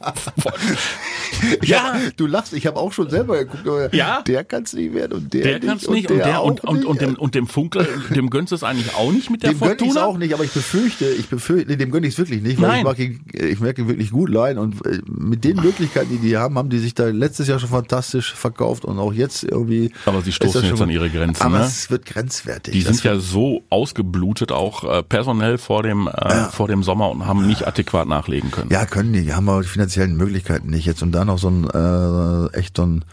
Ja. 1.65 1.95
du 2.17 2.27
lachst, 2.27 2.53
ich 2.53 2.67
habe 2.67 2.77
auch 2.79 2.93
schon 2.93 3.11
selber 3.11 3.39
geguckt, 3.39 3.67
aber 3.67 3.95
Ja. 3.95 4.23
der 4.23 4.45
kann's 4.45 4.73
nicht 4.73 4.95
werden 4.95 5.13
und 5.15 5.33
der, 5.35 5.43
Der 5.43 5.61
kann 5.61 5.77
es 5.77 5.89
nicht 5.89 6.11
und 6.11 6.17
und, 6.17 6.25
der 6.27 6.43
und, 6.43 6.65
und, 6.65 6.77
nicht. 6.79 6.87
und, 6.87 7.01
dem, 7.01 7.15
und 7.17 7.35
dem 7.35 7.47
Funkel, 7.47 7.87
dem 8.15 8.31
gönnst 8.31 8.53
du 8.53 8.57
es 8.57 8.63
eigentlich 8.65 8.95
auch 8.95 9.13
nicht 9.13 9.31
mit 9.31 9.43
der 9.43 9.51
dem 9.51 9.61
gönn 9.61 9.71
ich's 9.73 9.83
Fortuna? 9.83 10.05
auch 10.07 10.19
nicht, 10.19 10.35
aber 10.35 10.45
ich 10.45 10.51
befürchte, 10.53 11.07
ich 11.09 11.29
befürchte, 11.29 11.71
nee, 11.71 11.77
dem 11.77 11.91
gönn 11.91 12.05
ich's 12.05 12.19
wirklich 12.19 12.43
nicht, 12.43 12.61
weil 12.61 12.69
Nein. 12.69 12.79
ich 12.81 12.85
mag 12.85 12.99
ihn, 12.99 13.21
ich 13.33 13.61
merke 13.61 13.83
ihn 13.83 13.89
wirklich 13.89 14.11
gut 14.11 14.31
leiden 14.31 14.59
und 14.59 14.85
äh, 14.87 15.01
mit 15.07 15.45
den 15.45 15.57
Möglichkeiten, 15.57 16.11
die 16.11 16.19
die 16.19 16.37
haben, 16.37 16.57
haben 16.59 16.71
die 16.71 16.79
sich 16.79 16.95
da 16.95 17.07
letztes 17.09 17.49
Jahr 17.49 17.59
schon 17.59 17.69
fantastisch 17.71 18.33
verkauft 18.35 18.85
und 18.85 18.99
auch 18.99 19.13
jetzt 19.13 19.45
irgendwie. 19.45 19.93
Aber 20.07 20.23
sie 20.23 20.33
stoßen 20.33 20.65
jetzt 20.65 20.81
an 20.81 20.91
ihre 20.91 21.11
Grenzen, 21.11 21.43
Aber 21.43 21.59
ne? 21.59 21.65
es 21.65 21.91
wird 21.91 22.07
grenzwertig. 22.07 22.73
Die 22.75 22.83
Das 22.85 22.97
sind 22.99 23.05
ja 23.05 23.19
so 23.19 23.63
ausgeblutet, 23.71 24.53
auch 24.53 24.85
äh, 24.85 25.03
personell 25.03 25.59
vor 25.59 25.83
dem, 25.83 26.09
äh, 26.09 26.45
vor 26.51 26.69
dem 26.69 26.83
Sommer 26.83 27.11
und 27.11 27.27
haben 27.27 27.47
nicht 27.47 27.67
adäquat 27.67 28.09
nachlegen 28.09 28.51
können. 28.51 28.71
Ja, 28.71 28.87
können 28.87 29.13
die. 29.13 29.23
Die 29.23 29.35
haben 29.35 29.49
aber 29.49 29.63
die 29.63 29.69
finanziellen 29.69 30.17
Möglichkeiten 30.17 30.71
nicht 30.71 30.87
jetzt. 30.87 31.03
Und 31.03 31.13
dann 31.13 31.29
noch 31.33 31.39
so 31.39 31.49
ein 31.49 31.69
äh, 31.69 32.57
echt 32.57 32.77
so 32.77 32.87
ein 32.87 33.05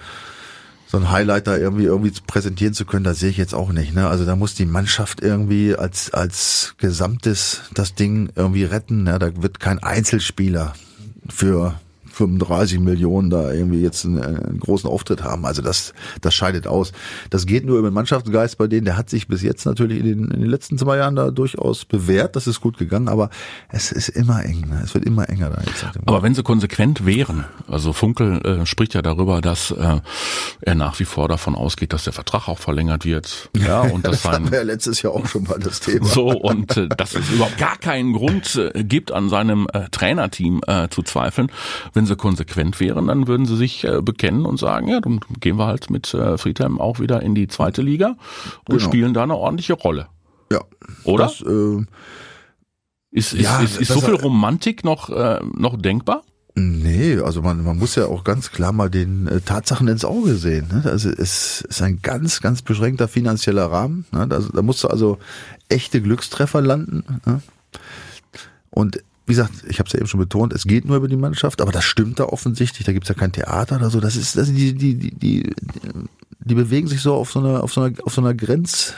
so 0.88 0.98
ein 0.98 1.12
Highlight 1.12 1.46
da 1.46 1.56
irgendwie 1.56 1.84
irgendwie 1.84 2.12
präsentieren 2.26 2.74
zu 2.74 2.84
können, 2.84 3.04
das 3.04 3.20
sehe 3.20 3.30
ich 3.30 3.38
jetzt 3.38 3.54
auch 3.54 3.72
nicht. 3.72 3.94
Ne? 3.94 4.08
Also 4.08 4.26
da 4.26 4.36
muss 4.36 4.56
die 4.56 4.66
Mannschaft 4.66 5.22
irgendwie 5.22 5.76
als 5.76 6.12
als 6.12 6.74
Gesamtes 6.78 7.62
das 7.76 7.94
Ding 7.94 8.32
irgendwie 8.36 8.64
retten. 8.64 9.04
Ne? 9.04 9.20
Da 9.20 9.30
wird 9.42 9.60
kein 9.60 9.84
Einzelspieler 9.84 10.74
für 11.30 11.80
35 12.12 12.80
Millionen 12.80 13.30
da 13.30 13.52
irgendwie 13.52 13.82
jetzt 13.82 14.06
einen, 14.06 14.20
einen 14.20 14.60
großen 14.60 14.90
Auftritt 14.90 15.24
haben. 15.24 15.46
Also 15.46 15.62
das, 15.62 15.94
das 16.22 16.34
scheidet 16.34 16.68
aus. 16.68 16.92
Das 17.30 17.46
geht 17.46 17.66
nur 17.66 17.80
über 17.80 17.90
den 17.90 17.94
Mannschaftsgeist 17.94 18.58
bei 18.58 18.68
denen. 18.68 18.86
Der 18.86 18.98
hat 18.98 19.10
sich 19.10 19.28
bis 19.28 19.42
jetzt 19.42 19.66
natürlich 19.66 20.00
in 20.00 20.06
den, 20.06 20.32
in 20.32 20.42
den 20.42 20.50
letzten 20.50 20.78
zwei 20.78 20.98
Jahren 20.98 21.16
da 21.16 21.32
durchaus 21.32 21.86
bewährt. 21.86 22.36
Das 22.36 22.48
ist 22.48 22.62
gut 22.62 22.78
gegangen, 22.78 23.08
aber 23.08 23.30
es 23.70 23.92
ist 23.92 24.10
immer 24.10 24.44
eng. 24.44 24.66
Ne? 24.70 24.82
Es 24.84 24.94
wird 24.94 25.06
immer 25.06 25.30
enger 25.30 25.50
da 25.50 25.62
jetzt. 25.66 25.86
Aber 26.06 26.24
wenn 26.24 26.36
sie 26.36 26.44
konsequent 26.44 27.06
wären, 27.06 27.46
also 27.68 27.94
Funkel 27.94 28.42
äh, 28.46 28.66
spricht 28.66 28.94
ja 28.94 29.02
darüber, 29.02 29.42
dass 29.42 29.72
äh, 29.72 30.00
er 30.62 30.76
nach 30.76 31.00
wie 31.00 31.06
vor 31.06 31.28
davon 31.28 31.56
ausgeht, 31.56 31.94
dass 31.94 32.04
der 32.04 32.14
Vertrag 32.14 32.48
auch 32.48 32.60
verlängert 32.60 33.06
wird. 33.06 33.50
Ja, 33.56 33.82
und 33.82 34.06
dass 34.06 34.24
das 34.24 34.32
hatten 34.32 34.52
wir 34.52 34.60
ja 34.60 34.64
letztes 34.64 35.02
Jahr 35.02 35.14
auch 35.14 35.28
schon 35.28 35.44
mal 35.44 35.60
das 35.60 35.80
Thema. 35.80 36.06
so 36.06 36.30
und 36.30 36.78
äh, 36.78 36.88
dass 36.90 37.16
es 37.16 37.30
überhaupt 37.30 37.58
gar 37.58 37.78
keinen 37.78 38.14
Grund 38.14 38.56
äh, 38.56 38.84
gibt, 38.84 39.12
an 39.12 39.30
seinem 39.30 39.68
äh, 39.74 39.90
Trainerteam 39.90 40.62
äh, 40.68 40.90
zu 40.90 41.04
zweifeln. 41.04 41.52
Wenn 41.94 41.99
Wenn 42.00 42.06
sie 42.06 42.16
konsequent 42.16 42.80
wären, 42.80 43.08
dann 43.08 43.28
würden 43.28 43.46
sie 43.46 43.58
sich 43.58 43.84
äh, 43.84 44.02
bekennen 44.02 44.46
und 44.46 44.58
sagen, 44.58 44.88
ja, 44.88 45.02
dann 45.02 45.20
gehen 45.42 45.58
wir 45.58 45.66
halt 45.68 45.90
mit 45.90 46.14
äh, 46.14 46.38
Friedhelm 46.38 46.80
auch 46.80 47.02
wieder 47.02 47.22
in 47.22 47.36
die 47.36 47.50
zweite 47.50 47.82
Liga 47.82 48.16
und 48.70 48.78
Genau. 48.78 48.80
spielen 48.80 49.14
da 49.14 49.24
eine 49.24 49.36
ordentliche 49.36 49.74
Rolle. 49.74 50.08
Ja. 50.50 50.62
Oder? 51.04 51.26
Das, 51.26 51.42
äh, 51.42 51.86
Ist, 53.12 53.34
ist, 53.34 53.42
Ja, 53.42 53.60
ist, 53.60 53.82
ist 53.82 53.90
so 53.92 54.00
viel 54.00 54.16
Romantik 54.16 54.86
noch, 54.86 55.10
äh, 55.10 55.42
noch 55.58 55.76
denkbar? 55.78 56.24
Nee, 56.56 57.20
also 57.20 57.42
man, 57.42 57.66
man 57.66 57.78
muss 57.78 57.96
ja 57.96 58.06
auch 58.06 58.24
ganz 58.24 58.50
klar 58.52 58.72
mal 58.72 58.90
den 58.90 59.28
äh, 59.28 59.42
Tatsachen 59.42 59.90
ins 59.90 60.06
Auge 60.06 60.36
sehen. 60.36 60.70
Ne? 60.72 60.90
Also 60.90 61.10
es 61.10 61.60
ist 61.68 61.82
ein 61.82 62.00
ganz, 62.02 62.40
ganz 62.40 62.62
beschränkter 62.62 63.10
finanzieller 63.10 63.66
Rahmen. 63.70 64.06
Ne? 64.14 64.26
Da, 64.26 64.40
da 64.40 64.62
musst 64.62 64.86
du 64.86 64.88
also 64.88 65.18
echte 65.68 66.02
Glückstreffer 66.02 66.62
landen. 66.62 67.04
Ne? 67.26 67.42
Und 68.70 69.04
wie 69.30 69.34
gesagt, 69.34 69.64
ich 69.70 69.78
habe 69.78 69.86
es 69.86 69.94
ja 69.94 70.00
eben 70.00 70.08
schon 70.08 70.20
betont, 70.20 70.54
es 70.54 70.64
geht 70.64 70.86
nur 70.86 70.98
über 70.98 71.08
die 71.08 71.16
Mannschaft, 71.16 71.62
aber 71.62 71.72
das 71.72 71.84
stimmt 71.84 72.20
da 72.20 72.26
offensichtlich. 72.26 72.84
Da 72.84 72.94
gibt's 72.94 73.10
ja 73.10 73.16
kein 73.16 73.32
Theater 73.32 73.76
oder 73.76 73.92
so. 73.92 74.00
Das 74.00 74.16
ist, 74.16 74.36
das 74.36 74.52
die, 74.52 74.74
die, 74.74 74.96
die, 74.96 75.12
die, 75.12 75.54
die 76.40 76.56
bewegen 76.56 76.88
sich 76.88 77.02
so 77.02 77.14
auf 77.14 77.32
so 77.32 77.40
einer, 77.40 77.64
auf 77.64 77.72
so 77.72 77.82
einer, 77.82 77.96
auf 78.04 78.14
so 78.14 78.22
einer 78.22 78.34
Grenz, 78.34 78.96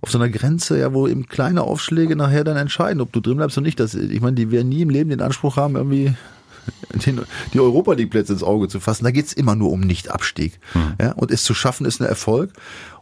auf 0.00 0.10
so 0.10 0.16
einer 0.16 0.30
Grenze, 0.30 0.78
ja, 0.78 0.94
wo 0.94 1.06
eben 1.06 1.26
kleine 1.26 1.62
Aufschläge 1.62 2.16
nachher 2.16 2.42
dann 2.42 2.56
entscheiden, 2.56 3.02
ob 3.02 3.12
du 3.12 3.20
drin 3.20 3.36
bleibst 3.36 3.58
oder 3.58 3.66
nicht. 3.66 3.78
Das, 3.78 3.94
ich 3.94 4.20
meine, 4.22 4.34
die 4.34 4.50
werden 4.50 4.70
nie 4.70 4.80
im 4.80 4.88
Leben 4.88 5.10
den 5.10 5.20
Anspruch 5.20 5.56
haben, 5.58 5.76
irgendwie 5.76 6.14
den, 7.06 7.20
die 7.52 7.60
Europa 7.60 7.92
League 7.92 8.10
Plätze 8.10 8.32
ins 8.32 8.42
Auge 8.42 8.68
zu 8.68 8.80
fassen. 8.80 9.04
Da 9.04 9.10
geht's 9.10 9.34
immer 9.34 9.54
nur 9.54 9.70
um 9.70 9.80
Nicht-Abstieg. 9.80 10.58
Ja, 10.98 11.12
und 11.12 11.30
es 11.30 11.44
zu 11.44 11.52
schaffen 11.52 11.84
ist 11.84 12.00
ein 12.00 12.06
Erfolg. 12.08 12.50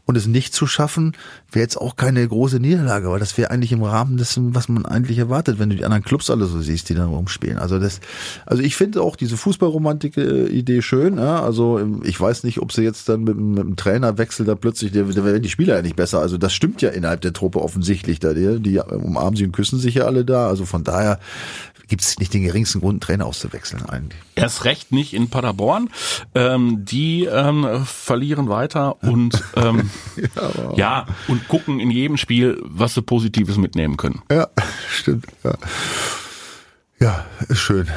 Und 0.04 0.16
es 0.16 0.26
nicht 0.26 0.52
zu 0.52 0.66
schaffen, 0.66 1.12
wäre 1.52 1.62
jetzt 1.62 1.76
auch 1.76 1.94
keine 1.94 2.26
große 2.26 2.58
Niederlage, 2.58 3.08
weil 3.08 3.20
das 3.20 3.38
wäre 3.38 3.52
eigentlich 3.52 3.70
im 3.70 3.84
Rahmen 3.84 4.16
dessen, 4.16 4.52
was 4.52 4.68
man 4.68 4.84
eigentlich 4.84 5.18
erwartet, 5.18 5.60
wenn 5.60 5.70
du 5.70 5.76
die 5.76 5.84
anderen 5.84 6.02
Clubs 6.02 6.28
alle 6.28 6.46
so 6.46 6.60
siehst, 6.60 6.88
die 6.88 6.94
dann 6.94 7.08
rumspielen. 7.08 7.58
Also 7.58 7.78
das, 7.78 8.00
also 8.44 8.64
ich 8.64 8.74
finde 8.74 9.00
auch 9.00 9.14
diese 9.14 9.36
Fußballromantik-Idee 9.36 10.82
schön. 10.82 11.18
Ja? 11.18 11.42
Also 11.42 12.00
ich 12.02 12.20
weiß 12.20 12.42
nicht, 12.42 12.60
ob 12.60 12.72
sie 12.72 12.82
jetzt 12.82 13.08
dann 13.08 13.22
mit, 13.22 13.36
mit 13.36 13.58
dem 13.58 13.76
Trainerwechsel 13.76 14.44
da 14.44 14.56
plötzlich, 14.56 14.90
da 14.90 15.02
da 15.02 15.24
werden 15.24 15.42
die 15.42 15.48
Spieler 15.48 15.76
ja 15.76 15.82
nicht 15.82 15.96
besser. 15.96 16.20
Also 16.20 16.36
das 16.36 16.52
stimmt 16.52 16.82
ja 16.82 16.90
innerhalb 16.90 17.20
der 17.20 17.32
Truppe 17.32 17.60
offensichtlich. 17.60 18.18
Da 18.18 18.34
die, 18.34 18.60
die 18.60 18.78
umarmen 18.80 19.36
sich 19.36 19.46
und 19.46 19.52
küssen 19.52 19.78
sich 19.78 19.94
ja 19.94 20.04
alle 20.04 20.24
da. 20.24 20.48
Also 20.48 20.64
von 20.64 20.84
daher 20.84 21.20
gibt 21.92 22.00
es 22.00 22.18
nicht 22.18 22.33
den 22.33 22.42
geringsten 22.42 22.81
Grund, 22.81 22.94
einen 22.94 23.00
Trainer 23.02 23.26
auszuwechseln 23.26 23.85
eigentlich. 23.85 24.18
Erst 24.35 24.64
recht 24.64 24.92
nicht 24.92 25.12
in 25.12 25.28
Paderborn. 25.28 25.90
Ähm, 26.35 26.87
die 26.87 27.26
ähm, 27.26 27.85
verlieren 27.85 28.48
weiter 28.48 29.02
und 29.02 29.44
ähm, 29.57 29.90
ja, 30.74 31.05
und 31.28 31.46
gucken 31.48 31.81
in 31.81 31.90
jedem 31.90 32.16
Spiel, 32.16 32.59
was 32.64 32.94
sie 32.94 33.02
Positives 33.02 33.59
mitnehmen 33.59 33.98
können. 33.98 34.22
Ja, 34.31 34.48
stimmt. 34.88 35.26
Ja, 35.44 35.52
ja 36.98 37.26
ist 37.50 37.59
schön. 37.59 37.88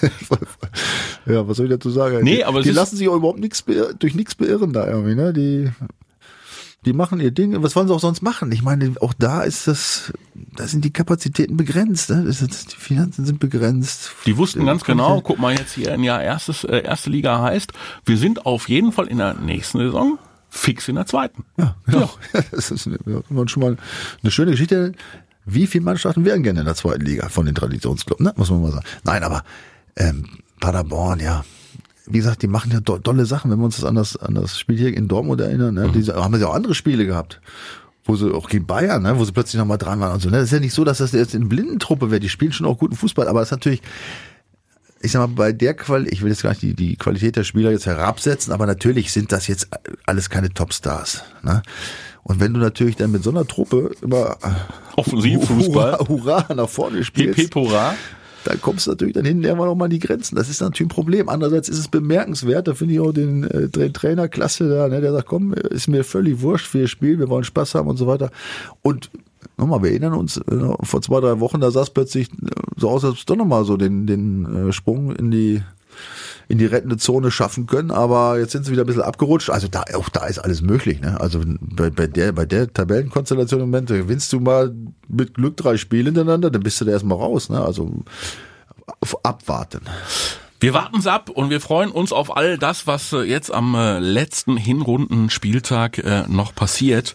ja, 1.26 1.48
was 1.48 1.56
soll 1.56 1.66
ich 1.66 1.72
dazu 1.72 1.90
sagen? 1.90 2.22
Nee, 2.22 2.36
die, 2.36 2.44
aber 2.44 2.62
die 2.62 2.70
lassen 2.70 2.96
sich 2.96 3.08
auch 3.08 3.16
überhaupt 3.16 3.40
nichts 3.40 3.64
durch 3.98 4.14
nichts 4.14 4.36
beirren 4.36 4.72
da 4.72 4.86
irgendwie, 4.86 5.16
ne? 5.16 5.32
Die 5.32 5.72
die 6.84 6.92
machen 6.92 7.20
ihr 7.20 7.30
Ding. 7.30 7.62
Was 7.62 7.74
wollen 7.76 7.88
sie 7.88 7.94
auch 7.94 8.00
sonst 8.00 8.22
machen? 8.22 8.52
Ich 8.52 8.62
meine, 8.62 8.94
auch 9.00 9.14
da 9.14 9.42
ist 9.42 9.66
das, 9.66 10.12
da 10.56 10.66
sind 10.66 10.84
die 10.84 10.92
Kapazitäten 10.92 11.56
begrenzt. 11.56 12.10
Ne? 12.10 12.24
Die 12.24 12.76
Finanzen 12.76 13.24
sind 13.24 13.40
begrenzt. 13.40 14.10
Die 14.26 14.36
wussten 14.36 14.60
Ja, 14.60 14.66
ganz 14.66 14.84
genau, 14.84 15.16
ja- 15.16 15.22
guck 15.22 15.38
mal 15.38 15.52
jetzt 15.56 15.74
hier 15.74 15.92
ein 15.92 16.02
Jahr 16.02 16.22
erstes, 16.22 16.64
äh, 16.64 16.82
erste 16.82 17.10
Liga 17.10 17.40
heißt, 17.40 17.72
wir 18.04 18.16
sind 18.18 18.46
auf 18.46 18.68
jeden 18.68 18.92
Fall 18.92 19.06
in 19.06 19.18
der 19.18 19.34
nächsten 19.34 19.78
Saison 19.78 20.18
fix 20.50 20.88
in 20.88 20.94
der 20.94 21.06
zweiten. 21.06 21.44
Ja, 21.58 21.76
genau. 21.86 22.10
Ja. 22.32 22.40
das 22.50 22.70
ist 22.70 22.86
eine, 22.86 22.98
ja, 23.06 23.48
schon 23.48 23.62
mal 23.62 23.76
eine 24.22 24.30
schöne 24.30 24.52
Geschichte. 24.52 24.92
Wie 25.46 25.66
viele 25.66 25.84
Mannschaften 25.84 26.24
wären 26.24 26.42
gerne 26.42 26.60
in 26.60 26.66
der 26.66 26.74
zweiten 26.74 27.04
Liga 27.04 27.28
von 27.28 27.44
den 27.46 27.54
Traditionsclubs, 27.54 28.20
ne? 28.22 28.32
muss 28.36 28.50
man 28.50 28.62
mal 28.62 28.70
sagen. 28.72 28.86
Nein, 29.02 29.22
aber 29.24 29.42
ähm, 29.96 30.26
Paderborn, 30.60 31.20
ja. 31.20 31.44
Wie 32.06 32.18
gesagt, 32.18 32.42
die 32.42 32.48
machen 32.48 32.70
ja 32.70 32.80
do 32.80 32.98
dolle 32.98 33.24
Sachen, 33.24 33.50
wenn 33.50 33.58
wir 33.58 33.64
uns 33.64 33.76
das 33.76 33.84
an 33.84 33.94
das, 33.94 34.16
an 34.16 34.34
das 34.34 34.58
Spiel 34.58 34.76
hier 34.76 34.94
in 34.94 35.08
Dortmund 35.08 35.40
erinnern. 35.40 35.74
Ne? 35.74 35.90
Diese, 35.94 36.14
haben 36.14 36.38
ja 36.38 36.48
auch 36.48 36.54
andere 36.54 36.74
Spiele 36.74 37.06
gehabt. 37.06 37.40
Wo 38.04 38.16
sie 38.16 38.34
auch 38.34 38.50
gegen 38.50 38.66
Bayern, 38.66 39.02
ne? 39.02 39.18
wo 39.18 39.24
sie 39.24 39.32
plötzlich 39.32 39.58
nochmal 39.58 39.78
dran 39.78 40.00
waren 40.00 40.12
und 40.12 40.20
so. 40.20 40.28
Ne? 40.28 40.36
Das 40.36 40.44
ist 40.44 40.52
ja 40.52 40.60
nicht 40.60 40.74
so, 40.74 40.84
dass 40.84 40.98
das 40.98 41.12
jetzt 41.12 41.34
eine 41.34 41.46
Blindentruppe 41.46 42.10
wäre. 42.10 42.20
Die 42.20 42.28
spielen 42.28 42.52
schon 42.52 42.66
auch 42.66 42.76
guten 42.76 42.96
Fußball, 42.96 43.28
aber 43.28 43.40
das 43.40 43.48
ist 43.48 43.52
natürlich, 43.52 43.80
ich 45.00 45.12
sag 45.12 45.20
mal, 45.20 45.34
bei 45.34 45.52
der 45.52 45.72
Qual, 45.72 46.06
ich 46.08 46.20
will 46.20 46.28
jetzt 46.28 46.42
gar 46.42 46.50
nicht 46.50 46.60
die, 46.60 46.74
die 46.74 46.96
Qualität 46.96 47.36
der 47.36 47.44
Spieler 47.44 47.70
jetzt 47.70 47.86
herabsetzen, 47.86 48.52
aber 48.52 48.66
natürlich 48.66 49.10
sind 49.10 49.32
das 49.32 49.46
jetzt 49.46 49.68
alles 50.04 50.28
keine 50.28 50.52
Topstars. 50.52 51.24
Ne? 51.42 51.62
Und 52.24 52.40
wenn 52.40 52.52
du 52.52 52.60
natürlich 52.60 52.96
dann 52.96 53.12
mit 53.12 53.22
so 53.22 53.30
einer 53.30 53.46
Truppe 53.46 53.92
immer 54.02 54.36
Offensivfußball. 54.96 55.98
Hurra, 55.98 56.08
Hurra 56.08 56.54
nach 56.54 56.68
vorne 56.68 57.04
spielst, 57.04 57.36
PP 57.36 57.48
Pora. 57.48 57.94
Dann 58.44 58.60
kommst 58.60 58.86
du 58.86 58.90
natürlich 58.90 59.14
dann 59.14 59.24
hinten 59.24 59.44
irgendwann 59.44 59.68
noch 59.68 59.74
mal 59.74 59.86
an 59.86 59.90
die 59.90 59.98
Grenzen. 59.98 60.36
Das 60.36 60.48
ist 60.48 60.60
natürlich 60.60 60.90
ein 60.90 60.94
Problem. 60.94 61.28
Andererseits 61.28 61.68
ist 61.68 61.78
es 61.78 61.88
bemerkenswert, 61.88 62.68
da 62.68 62.74
finde 62.74 62.94
ich 62.94 63.00
auch 63.00 63.12
den, 63.12 63.44
äh, 63.44 63.68
den 63.68 63.92
Trainer 63.92 64.28
klasse 64.28 64.68
da, 64.68 64.88
ne, 64.88 65.00
der 65.00 65.12
sagt, 65.12 65.26
komm, 65.26 65.54
ist 65.54 65.88
mir 65.88 66.04
völlig 66.04 66.40
wurscht 66.40 66.66
für 66.66 66.80
ihr 66.80 66.88
Spiel, 66.88 67.18
wir 67.18 67.28
wollen 67.28 67.44
Spaß 67.44 67.74
haben 67.74 67.88
und 67.88 67.96
so 67.96 68.06
weiter. 68.06 68.30
Und 68.82 69.10
nochmal, 69.56 69.82
wir 69.82 69.90
erinnern 69.90 70.14
uns, 70.14 70.36
äh, 70.36 70.74
vor 70.82 71.02
zwei, 71.02 71.20
drei 71.20 71.40
Wochen, 71.40 71.60
da 71.60 71.70
sah 71.70 71.82
es 71.82 71.90
plötzlich 71.90 72.30
äh, 72.30 72.50
so 72.76 72.90
aus, 72.90 73.04
als 73.04 73.12
ob 73.12 73.18
es 73.18 73.24
doch 73.26 73.36
nochmal 73.36 73.64
so 73.64 73.76
den, 73.76 74.06
den 74.06 74.72
Sprung 74.72 75.14
in 75.14 75.30
die 75.30 75.62
in 76.48 76.58
die 76.58 76.66
rettende 76.66 76.96
Zone 76.96 77.30
schaffen 77.30 77.66
können, 77.66 77.90
aber 77.90 78.38
jetzt 78.38 78.52
sind 78.52 78.64
sie 78.64 78.72
wieder 78.72 78.84
ein 78.84 78.86
bisschen 78.86 79.02
abgerutscht. 79.02 79.50
Also 79.50 79.68
da, 79.68 79.84
auch 79.94 80.08
da 80.08 80.26
ist 80.26 80.38
alles 80.38 80.60
möglich. 80.62 81.00
Ne? 81.00 81.20
Also 81.20 81.40
bei, 81.60 81.90
bei 81.90 82.06
der, 82.06 82.32
bei 82.32 82.44
der 82.44 82.72
Tabellenkonstellation 82.72 83.60
im 83.60 83.70
Moment, 83.70 83.88
gewinnst 83.88 84.32
du 84.32 84.40
mal 84.40 84.74
mit 85.08 85.34
Glück 85.34 85.56
drei 85.56 85.76
Spiele 85.76 86.06
hintereinander, 86.06 86.50
dann 86.50 86.62
bist 86.62 86.80
du 86.80 86.84
da 86.84 86.92
erstmal 86.92 87.18
raus. 87.18 87.48
Ne? 87.48 87.60
Also 87.60 88.02
abwarten. 89.22 89.80
Wir 90.60 90.72
warten's 90.72 91.06
ab 91.06 91.28
und 91.28 91.50
wir 91.50 91.60
freuen 91.60 91.90
uns 91.90 92.12
auf 92.12 92.36
all 92.36 92.56
das, 92.56 92.86
was 92.86 93.12
äh, 93.12 93.22
jetzt 93.22 93.52
am 93.52 93.74
äh, 93.74 93.98
letzten 93.98 94.56
Hinrundenspieltag 94.56 95.98
äh, 95.98 96.24
noch 96.28 96.54
passiert. 96.54 97.14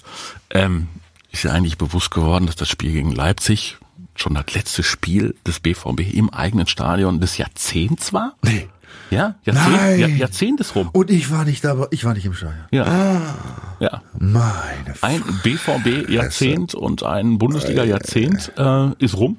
Ähm, 0.51 0.87
ist 1.31 1.43
ja 1.43 1.51
eigentlich 1.51 1.77
bewusst 1.77 2.11
geworden, 2.11 2.45
dass 2.45 2.55
das 2.55 2.69
Spiel 2.69 2.91
gegen 2.91 3.11
Leipzig 3.11 3.77
schon 4.15 4.35
das 4.35 4.53
letzte 4.53 4.83
Spiel 4.83 5.35
des 5.47 5.59
BVB 5.59 6.13
im 6.13 6.29
eigenen 6.29 6.67
Stadion 6.67 7.19
des 7.19 7.37
Jahrzehnts 7.37 8.13
war? 8.13 8.35
Nee. 8.43 8.67
Ja, 9.11 9.35
Jahrzehnt, 9.43 9.71
Nein. 9.71 9.99
Ja, 9.99 10.07
Jahrzehnt 10.07 10.59
ist 10.59 10.75
rum. 10.75 10.89
Und 10.93 11.09
ich 11.09 11.31
war 11.31 11.45
nicht 11.45 11.63
dabei, 11.63 11.87
ich 11.91 12.05
war 12.05 12.13
nicht 12.13 12.25
im 12.25 12.33
Stadion. 12.33 12.65
Ja. 12.71 13.35
Ja. 13.79 14.01
Meine 14.17 14.93
Ein 15.01 15.23
BVB-Jahrzehnt 15.43 16.75
und 16.75 17.03
ein 17.03 17.37
Bundesliga-Jahrzehnt 17.37 18.51
äh, 18.57 18.89
ist 18.99 19.17
rum. 19.17 19.37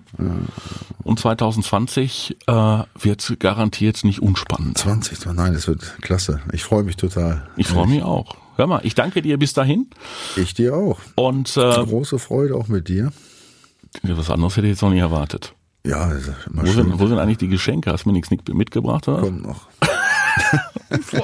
Und 1.03 1.21
2020 1.21 2.37
äh, 2.47 2.53
wird 2.99 3.37
garantiert 3.39 4.03
nicht 4.05 4.23
unspannend. 4.23 4.79
20, 4.79 5.27
nein, 5.35 5.53
das 5.53 5.69
wird 5.69 5.97
klasse. 6.01 6.41
Ich 6.53 6.65
freue 6.65 6.83
mich 6.83 6.97
total. 6.97 7.47
Ich 7.57 7.69
freue 7.69 7.87
mich 7.87 8.03
auch. 8.03 8.37
Hör 8.57 8.67
mal, 8.67 8.81
ich 8.83 8.95
danke 8.95 9.23
dir 9.23 9.39
bis 9.39 9.53
dahin. 9.53 9.89
Ich 10.37 10.55
dir 10.55 10.75
auch. 10.75 10.99
Und 11.15 11.57
äh, 11.57 11.61
Große 11.61 12.19
Freude 12.19 12.55
auch 12.57 12.69
mit 12.69 12.89
dir. 12.89 13.13
was 14.03 14.31
anderes 14.31 14.57
hätte 14.57 14.67
ich 14.67 14.73
jetzt 14.73 14.83
noch 14.83 14.91
nicht 14.91 15.01
erwartet. 15.01 15.55
Ja, 15.87 16.11
ist 16.13 16.29
immer 16.51 16.63
Wo 16.63 16.67
schön. 16.67 16.75
sind, 16.75 17.01
wo 17.01 17.07
sind 17.07 17.19
eigentlich 17.19 17.39
die 17.39 17.49
Geschenke? 17.49 17.91
Hast 17.93 18.05
du 18.05 18.11
mir 18.11 18.13
nichts 18.15 18.31
nicht 18.31 18.53
mitgebracht, 18.53 19.09
oder? 19.09 19.21
Kommt 19.23 19.43
noch. 19.47 19.69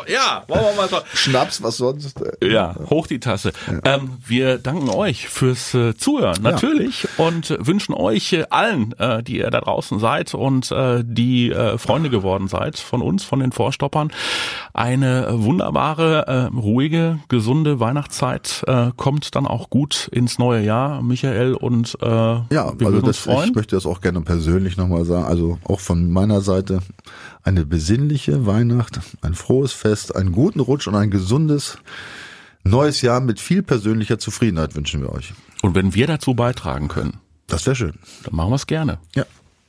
Ja, 0.08 0.44
wollen 0.46 0.60
wir 0.62 0.74
mal 0.76 0.88
so. 0.88 0.98
Schnaps, 1.14 1.62
was 1.62 1.78
sonst? 1.78 2.20
Ja, 2.42 2.76
hoch 2.88 3.06
die 3.08 3.18
Tasse. 3.18 3.52
Ähm, 3.84 4.12
wir 4.24 4.58
danken 4.58 4.88
euch 4.90 5.28
fürs 5.28 5.74
äh, 5.74 5.96
Zuhören, 5.96 6.40
natürlich, 6.42 7.08
und 7.16 7.50
äh, 7.50 7.66
wünschen 7.66 7.92
euch 7.94 8.32
äh, 8.32 8.44
allen, 8.50 8.92
äh, 8.98 9.22
die 9.24 9.38
ihr 9.38 9.50
da 9.50 9.60
draußen 9.60 9.98
seid 9.98 10.34
und 10.34 10.70
äh, 10.70 11.02
die 11.04 11.50
äh, 11.50 11.78
Freunde 11.78 12.10
geworden 12.10 12.46
seid 12.46 12.78
von 12.78 13.02
uns, 13.02 13.24
von 13.24 13.40
den 13.40 13.50
Vorstoppern, 13.52 14.12
eine 14.72 15.26
wunderbare, 15.32 16.50
ruhige, 16.54 17.18
gesunde 17.28 17.80
Weihnachtszeit. 17.80 18.64
Kommt 18.96 19.34
dann 19.34 19.46
auch 19.46 19.70
gut 19.70 20.08
ins 20.12 20.38
neue 20.38 20.62
Jahr, 20.62 21.02
Michael, 21.02 21.54
und 21.54 21.96
äh, 22.02 22.06
Ja, 22.06 22.72
wir 22.78 22.86
also 22.86 23.00
das, 23.00 23.18
freuen. 23.18 23.50
ich 23.50 23.54
möchte 23.54 23.74
das 23.76 23.86
auch 23.86 24.00
gerne 24.00 24.20
persönlich 24.20 24.76
nochmal 24.76 25.04
sagen. 25.04 25.24
Also 25.24 25.58
auch 25.64 25.80
von 25.80 26.10
meiner 26.10 26.40
Seite 26.40 26.80
eine 27.46 27.64
besinnliche 27.64 28.44
Weihnacht, 28.46 29.00
ein 29.22 29.34
frohes 29.34 29.72
Fest, 29.72 30.14
einen 30.16 30.32
guten 30.32 30.60
Rutsch 30.60 30.86
und 30.88 30.96
ein 30.96 31.10
gesundes 31.10 31.78
neues 32.64 33.00
Jahr 33.02 33.20
mit 33.20 33.40
viel 33.40 33.62
persönlicher 33.62 34.18
Zufriedenheit 34.18 34.74
wünschen 34.74 35.00
wir 35.00 35.12
euch. 35.12 35.32
Und 35.62 35.74
wenn 35.76 35.94
wir 35.94 36.06
dazu 36.08 36.34
beitragen 36.34 36.88
können, 36.88 37.18
Das 37.46 37.64
wäre 37.64 37.76
schön. 37.76 37.94
dann 38.24 38.34
machen 38.34 38.50
wir 38.50 38.56
es 38.56 38.66
gerne. 38.66 38.98
Ja. 39.14 39.24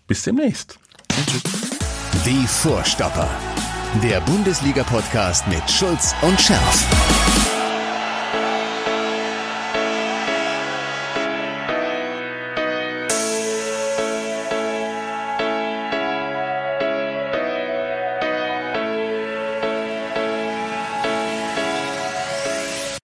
Bis 0.08 0.24
demnächst. 0.24 0.80
Die 2.26 2.48
Vorstopper. 2.48 3.30
Der 4.04 4.20
Bundesliga-Podcast 4.22 5.48
mit 5.48 5.70
Schulz 5.70 6.14
und 6.24 6.40
Scherf. 6.42 7.57